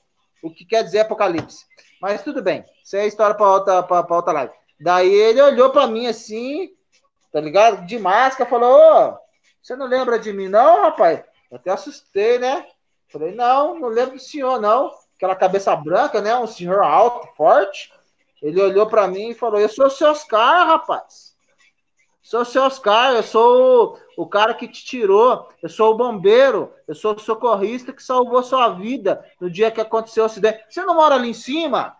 [0.41, 1.65] o que quer dizer Apocalipse.
[2.01, 2.65] Mas tudo bem.
[2.83, 4.53] Isso é história para outra, pra, pra outra live.
[4.79, 6.71] Daí ele olhou para mim assim,
[7.31, 7.85] tá ligado?
[7.85, 9.17] De máscara, falou: Ô,
[9.61, 11.23] você não lembra de mim, não, rapaz?
[11.51, 12.65] Eu até assustei, né?
[13.07, 14.91] Falei: Não, não lembro do senhor, não.
[15.15, 16.35] Aquela cabeça branca, né?
[16.35, 17.93] Um senhor alto, forte.
[18.41, 21.30] Ele olhou para mim e falou: Eu sou o seu Oscar, rapaz.
[22.21, 26.71] Sou o seu Oscar, eu sou o, cara que te tirou, eu sou o bombeiro,
[26.87, 30.63] eu sou o socorrista que salvou sua vida no dia que aconteceu o acidente.
[30.69, 31.97] Você não mora ali em cima?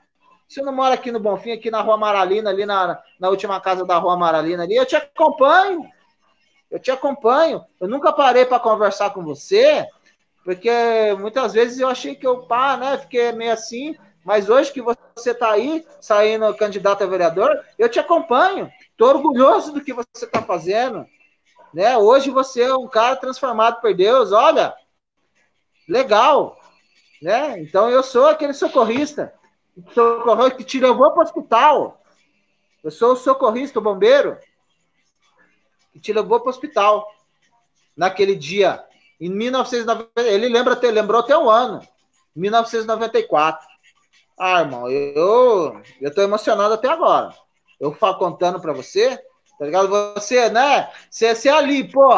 [0.48, 3.84] Você não mora aqui no Bonfim, aqui na Rua Maralina, ali na, na última casa
[3.84, 4.76] da Rua Maralina ali?
[4.76, 5.90] Eu te acompanho.
[6.70, 7.66] Eu te acompanho.
[7.80, 9.88] Eu nunca parei para conversar com você,
[10.44, 10.70] porque
[11.20, 15.32] muitas vezes eu achei que eu, pá, né, fiquei meio assim, mas hoje que você
[15.32, 18.72] está aí, saindo candidato a vereador, eu te acompanho.
[18.92, 21.06] Estou orgulhoso do que você está fazendo.
[21.74, 21.98] Né?
[21.98, 24.32] Hoje você é um cara transformado por Deus.
[24.32, 24.76] Olha,
[25.88, 26.58] legal.
[27.22, 27.60] Né?
[27.62, 29.34] Então eu sou aquele socorrista.
[30.58, 32.02] Que te levou para o hospital.
[32.84, 34.38] Eu sou o socorrista, o bombeiro,
[35.94, 37.08] que te levou para o hospital
[37.96, 38.84] naquele dia,
[39.20, 40.22] em 1990.
[40.22, 41.88] Ele lembra, lembrou até o ano,
[42.36, 43.71] 1994.
[44.44, 47.32] Ah, irmão, eu, eu tô emocionado até agora.
[47.80, 49.16] Eu falo contando para você,
[49.60, 49.88] tá ligado?
[50.16, 50.92] Você, né?
[51.12, 52.10] Você, você ali, pô,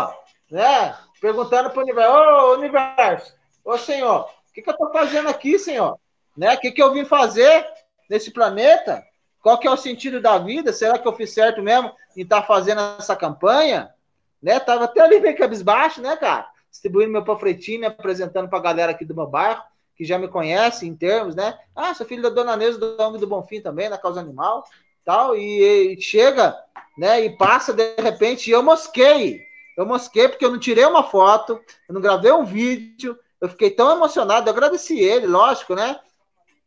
[0.50, 0.96] né?
[1.20, 6.00] Perguntando pro universo, ô universo, ô senhor, o que, que eu tô fazendo aqui, senhor?
[6.38, 6.54] Né?
[6.54, 7.68] O que, que eu vim fazer
[8.10, 9.04] nesse planeta?
[9.42, 10.72] Qual que é o sentido da vida?
[10.72, 13.94] Será que eu fiz certo mesmo em estar tá fazendo essa campanha?
[14.42, 14.62] Né?
[14.62, 16.48] Tava até ali meio cabisbaixo, né, cara?
[16.72, 19.62] Distribuindo meu panfletinho, me apresentando para a galera aqui do meu bairro,
[19.96, 21.58] que já me conhece em termos, né?
[21.76, 24.64] Ah, sou filho da Dona Neuza do Homem do Bonfim também, na Causa Animal,
[25.06, 25.36] tal.
[25.36, 26.56] E, e chega,
[26.98, 27.24] né?
[27.24, 29.42] E passa de repente, e eu mosquei.
[29.78, 33.72] Eu mosquei porque eu não tirei uma foto, eu não gravei um vídeo, eu fiquei
[33.72, 36.00] tão emocionado, eu agradeci ele, lógico, né?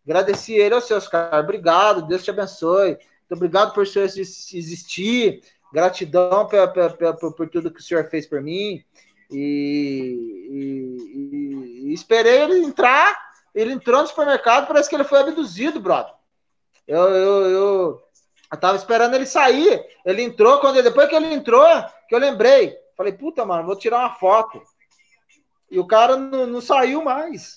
[0.04, 1.40] Agradeci ele ao seu Oscar.
[1.40, 2.90] Obrigado, Deus te abençoe.
[2.90, 5.42] Muito obrigado por o senhor existir.
[5.72, 8.84] Gratidão por, por, por, por tudo que o senhor fez por mim.
[9.30, 13.26] E, e, e, esperei ele entrar.
[13.54, 16.12] Ele entrou no supermercado, parece que ele foi abduzido, brother.
[16.86, 18.02] Eu, eu, eu,
[18.52, 19.84] eu tava esperando ele sair.
[20.04, 21.66] Ele entrou, quando depois que ele entrou,
[22.08, 22.76] que eu lembrei.
[22.96, 24.62] Falei, puta, mano, vou tirar uma foto.
[25.70, 27.56] E o cara não, não saiu mais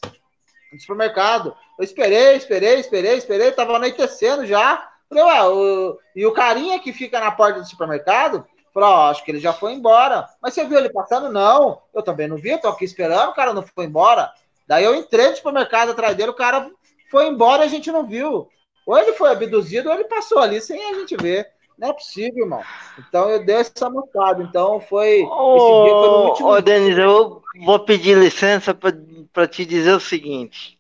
[0.72, 1.56] no supermercado.
[1.78, 4.90] Eu esperei, esperei, esperei, esperei, tava anoitecendo já.
[5.08, 6.00] Falei, ué, o...
[6.16, 8.46] e o carinha que fica na porta do supermercado
[8.80, 10.28] falou: Ó, acho que ele já foi embora.
[10.42, 11.32] Mas você viu ele passando?
[11.32, 14.32] Não, eu também não vi, eu tô aqui esperando, o cara não foi embora.
[14.68, 16.70] Daí eu entrei no supermercado atrás dele, o cara
[17.12, 18.48] foi embora e a gente não viu.
[18.86, 21.48] Ou ele foi abduzido ou ele passou ali sem a gente ver.
[21.78, 22.62] Não é possível, irmão.
[22.98, 24.44] Então eu dei essa mostrada.
[24.44, 25.22] Então foi.
[25.22, 26.50] Esse último.
[26.50, 30.78] Ô, Denis, eu vou pedir licença para te dizer o seguinte.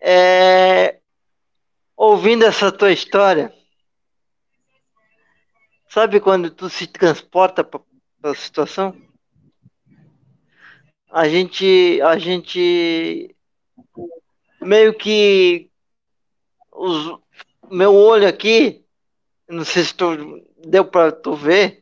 [0.00, 0.96] É,
[1.96, 3.52] ouvindo essa tua história,
[5.92, 7.82] sabe quando tu se transporta para
[8.22, 8.96] a situação?
[11.10, 13.36] A gente, a gente
[14.58, 15.70] meio que
[16.72, 17.20] os,
[17.70, 18.82] meu olho aqui,
[19.46, 21.78] não sei se tu, deu para tu ver,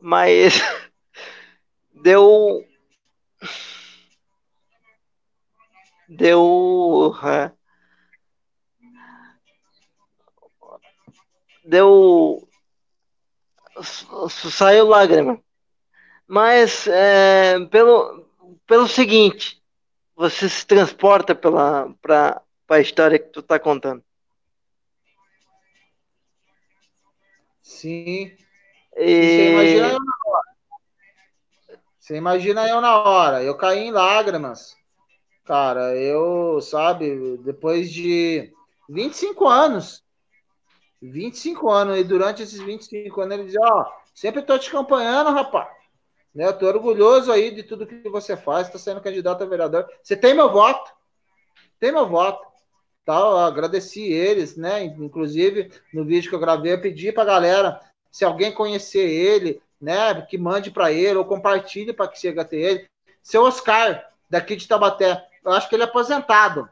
[0.00, 0.54] mas
[1.92, 2.64] deu
[6.08, 7.52] deu é,
[11.66, 12.47] deu
[13.82, 15.40] saiu lágrima.
[16.26, 18.26] Mas é, pelo
[18.66, 19.62] pelo seguinte
[20.14, 24.02] você se transporta pela para a história que tu tá contando.
[27.62, 28.36] Sim.
[28.96, 29.06] E...
[29.06, 30.48] você imagina eu na hora.
[31.98, 33.42] Você imagina eu na hora.
[33.42, 34.76] Eu caí em lágrimas.
[35.44, 38.52] Cara, eu, sabe, depois de
[38.88, 40.04] 25 anos,
[41.00, 45.30] 25 anos, e durante esses 25 anos ele dizia, ó, oh, sempre tô te acompanhando,
[45.30, 45.68] rapaz.
[46.34, 49.88] Né, eu tô orgulhoso aí de tudo que você faz, tá sendo candidato a vereador.
[50.02, 50.92] Você tem meu voto,
[51.80, 52.46] tem meu voto.
[53.04, 54.84] Tal, agradeci eles, né?
[54.84, 57.80] Inclusive, no vídeo que eu gravei, eu pedi pra galera,
[58.10, 62.56] se alguém conhecer ele, né, que mande para ele ou compartilhe para que chegue até
[62.56, 62.86] ele.
[63.22, 66.68] Seu Oscar, daqui de Tabaté eu acho que ele é aposentado.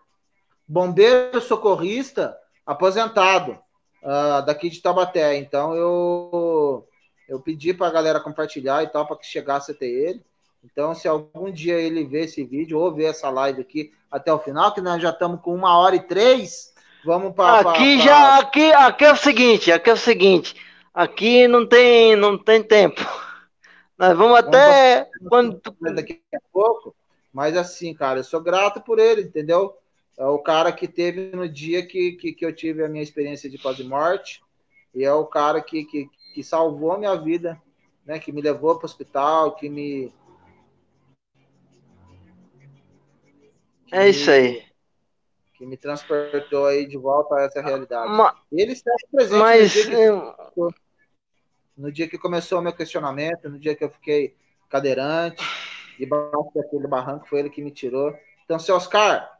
[0.68, 3.58] Bombeiro socorrista, aposentado,
[4.06, 5.36] uh, daqui de Tabaté.
[5.36, 6.86] Então eu,
[7.28, 10.24] eu pedi para a galera compartilhar e tal, para que chegasse até ele.
[10.64, 14.38] Então, se algum dia ele ver esse vídeo ou ver essa live aqui até o
[14.38, 17.70] final, que nós já estamos com uma hora e três, vamos para.
[17.70, 20.56] Aqui pra, já, aqui, aqui é o seguinte, aqui é o seguinte,
[20.92, 23.00] aqui não tem, não tem tempo.
[23.96, 25.60] Nós vamos, vamos até quando
[25.94, 26.94] daqui a pouco.
[27.32, 29.76] Mas assim, cara, eu sou grato por ele, entendeu?
[30.18, 33.50] É o cara que teve no dia que, que, que eu tive a minha experiência
[33.50, 34.42] de quase morte.
[34.94, 37.60] E é o cara que, que, que salvou a minha vida,
[38.04, 38.18] né?
[38.18, 40.10] Que me levou para o hospital, que me.
[43.86, 44.64] Que é isso aí.
[45.52, 48.10] Que me transportou aí de volta a essa realidade.
[48.10, 48.34] Ma...
[48.50, 49.74] Ele está presente Mas...
[49.74, 50.14] no, dia
[50.54, 50.80] que...
[51.76, 54.34] no dia que começou o meu questionamento, no dia que eu fiquei
[54.70, 55.44] cadeirante
[55.98, 58.16] debaixo daquele barranco, foi ele que me tirou.
[58.44, 59.35] Então, seu Oscar,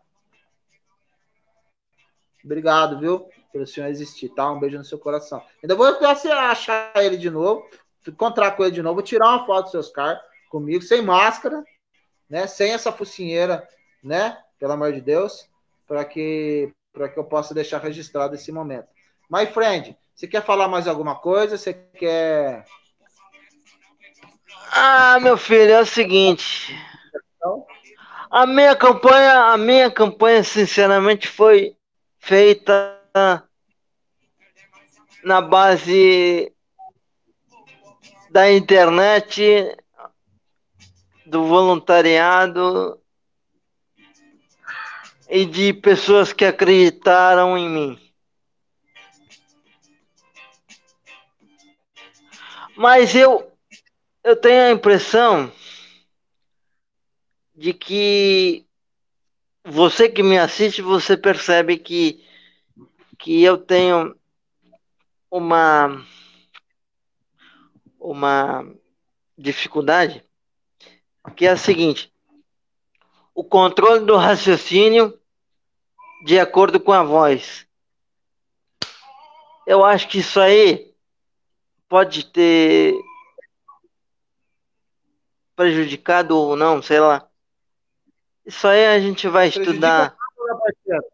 [2.47, 3.29] obrigado, viu?
[3.53, 4.51] Pelo senhor existir, tá?
[4.51, 5.43] Um beijo no seu coração.
[5.63, 7.69] Ainda vou achar ele de novo,
[8.07, 10.21] encontrar com ele de novo, vou tirar uma foto do seu Oscar
[10.51, 11.63] comigo, sem máscara,
[12.31, 12.47] né?
[12.47, 13.67] Sem essa focinheira,
[14.03, 14.39] né?
[14.59, 15.49] Pelo amor de Deus,
[15.87, 18.89] para que, para que eu possa deixar registrado esse momento.
[19.29, 21.59] My friend, você quer falar mais alguma coisa?
[21.59, 22.65] Você quer
[24.73, 26.75] ah, meu filho, é o seguinte.
[28.31, 31.77] A minha campanha, a minha campanha, sinceramente, foi
[32.27, 33.01] feita
[35.23, 36.53] na base
[38.29, 39.77] da internet,
[41.25, 43.01] do voluntariado
[45.31, 48.13] e de pessoas que acreditaram em mim.
[52.77, 53.53] Mas eu
[54.25, 55.53] eu tenho a impressão
[57.55, 58.66] de que
[59.67, 62.25] você que me assiste, você percebe que,
[63.19, 64.17] que eu tenho
[65.29, 66.05] uma,
[67.99, 68.65] uma
[69.37, 70.25] dificuldade,
[71.35, 72.13] que é a seguinte:
[73.35, 75.19] o controle do raciocínio
[76.25, 77.67] de acordo com a voz.
[79.67, 80.95] Eu acho que isso aí
[81.89, 82.95] pode ter
[85.57, 87.29] prejudicado ou não, sei lá.
[88.47, 90.17] Isso aí a gente vai estudar.
[90.87, 91.05] Nada,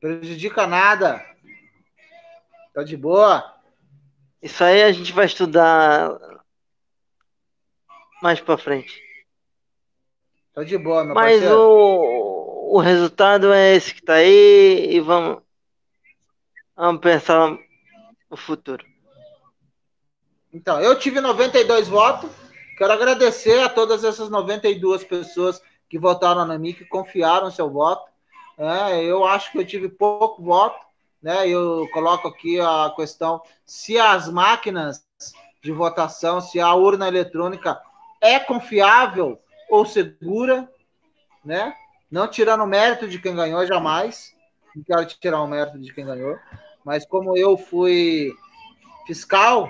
[0.00, 1.24] Prejudica nada.
[2.72, 3.54] Tá de boa.
[4.40, 6.18] Isso aí a gente vai estudar
[8.22, 9.00] mais para frente.
[10.54, 11.60] Tá de boa, meu Mas parceiro.
[11.60, 15.42] o, o resultado é esse que tá aí e vamos,
[16.74, 17.56] vamos pensar
[18.30, 18.84] no futuro.
[20.52, 22.30] Então, eu tive 92 votos.
[22.76, 25.62] Quero agradecer a todas essas 92 pessoas
[25.92, 28.10] que votaram na mim, que confiaram seu voto.
[28.56, 30.82] É, eu acho que eu tive pouco voto,
[31.22, 31.46] né?
[31.46, 35.06] Eu coloco aqui a questão se as máquinas
[35.62, 37.78] de votação, se a urna eletrônica
[38.22, 39.38] é confiável
[39.68, 40.66] ou segura,
[41.44, 41.74] né?
[42.10, 44.34] Não tirando o mérito de quem ganhou jamais.
[44.74, 46.38] Não quero tirar o mérito de quem ganhou.
[46.82, 48.32] Mas como eu fui
[49.06, 49.68] fiscal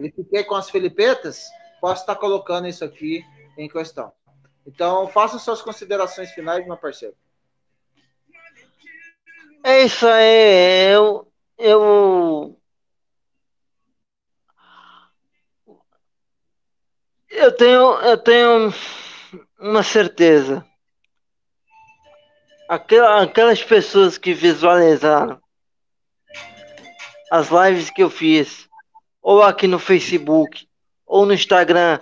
[0.00, 1.44] e fiquei com as filipetas,
[1.80, 3.24] posso estar colocando isso aqui
[3.56, 4.12] em questão.
[4.68, 7.16] Então, faça suas considerações finais, meu parceiro.
[9.64, 10.92] É isso aí.
[10.92, 12.60] Eu, eu,
[17.30, 18.74] eu tenho, eu tenho
[19.58, 20.62] uma certeza.
[22.68, 25.40] Aquelas pessoas que visualizaram
[27.30, 28.68] as lives que eu fiz,
[29.22, 30.68] ou aqui no Facebook,
[31.06, 31.98] ou no Instagram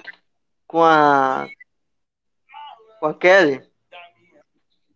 [0.67, 1.47] com a
[2.99, 3.63] com a Kelly,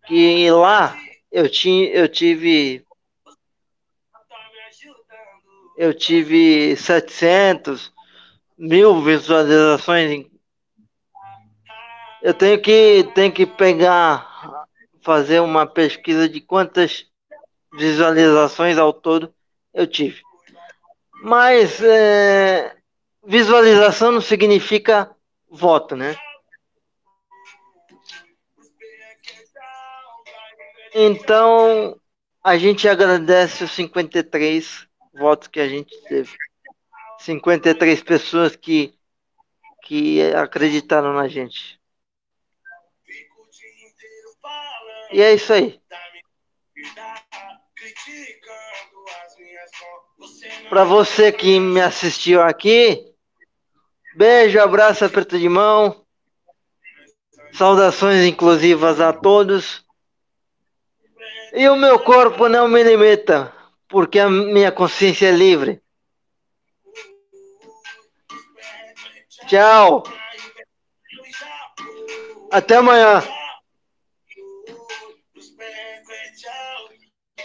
[0.07, 0.97] que lá
[1.31, 2.85] eu tinha eu tive
[5.77, 7.93] eu tive 700
[8.59, 10.27] mil visualizações
[12.23, 14.67] eu tenho que tenho que pegar
[15.03, 17.07] fazer uma pesquisa de quantas
[17.73, 19.33] visualizações ao todo
[19.73, 20.21] eu tive.
[21.23, 22.77] Mas é,
[23.25, 25.11] visualização não significa
[25.49, 26.17] voto né
[30.95, 32.01] Então,
[32.43, 36.31] a gente agradece os 53 votos que a gente teve.
[37.21, 38.95] 53 pessoas que,
[39.85, 41.79] que acreditaram na gente.
[45.13, 45.81] E é isso aí.
[50.69, 53.13] Para você que me assistiu aqui,
[54.17, 56.05] beijo, abraço, aperto de mão.
[57.53, 59.85] Saudações inclusivas a todos.
[61.53, 63.53] E o meu corpo não me limita,
[63.89, 65.83] porque a minha consciência é livre.
[69.47, 70.05] Tchau.
[72.53, 73.23] Até amanhã.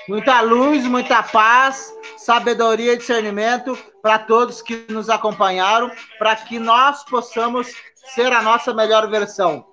[0.08, 7.04] Muita luz, muita paz, sabedoria e discernimento para todos que nos acompanharam, para que nós
[7.06, 7.74] possamos
[8.14, 9.66] ser a nossa melhor versão.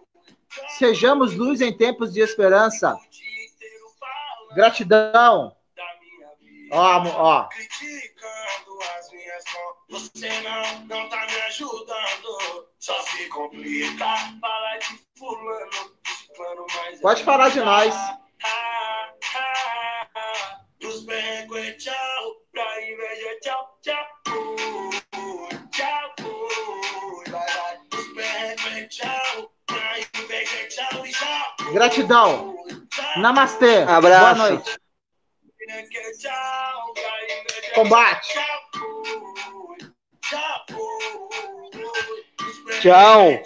[0.79, 2.97] Sejamos luz em tempos de esperança.
[4.55, 5.57] Gratidão.
[6.71, 7.49] Ó, ó.
[7.49, 12.69] Criticando as minhas mãos, você não, não tá me ajudando.
[12.79, 14.07] Só se complica.
[14.41, 15.97] Fala de fulano,
[16.35, 17.01] fulano mais.
[17.01, 17.95] Pode falar de nós.
[20.83, 24.07] Os becos é tchau, pra inveja tchau, tchau.
[25.71, 26.15] Tchau,
[27.93, 31.73] Os becos é tchau, pra inveja tchau e tchau.
[31.73, 32.82] Gratidão.
[33.17, 33.83] Namastê.
[33.83, 34.21] Abraço.
[34.21, 34.79] Boa noite.
[37.75, 38.29] Combate.
[42.81, 43.43] Tchau.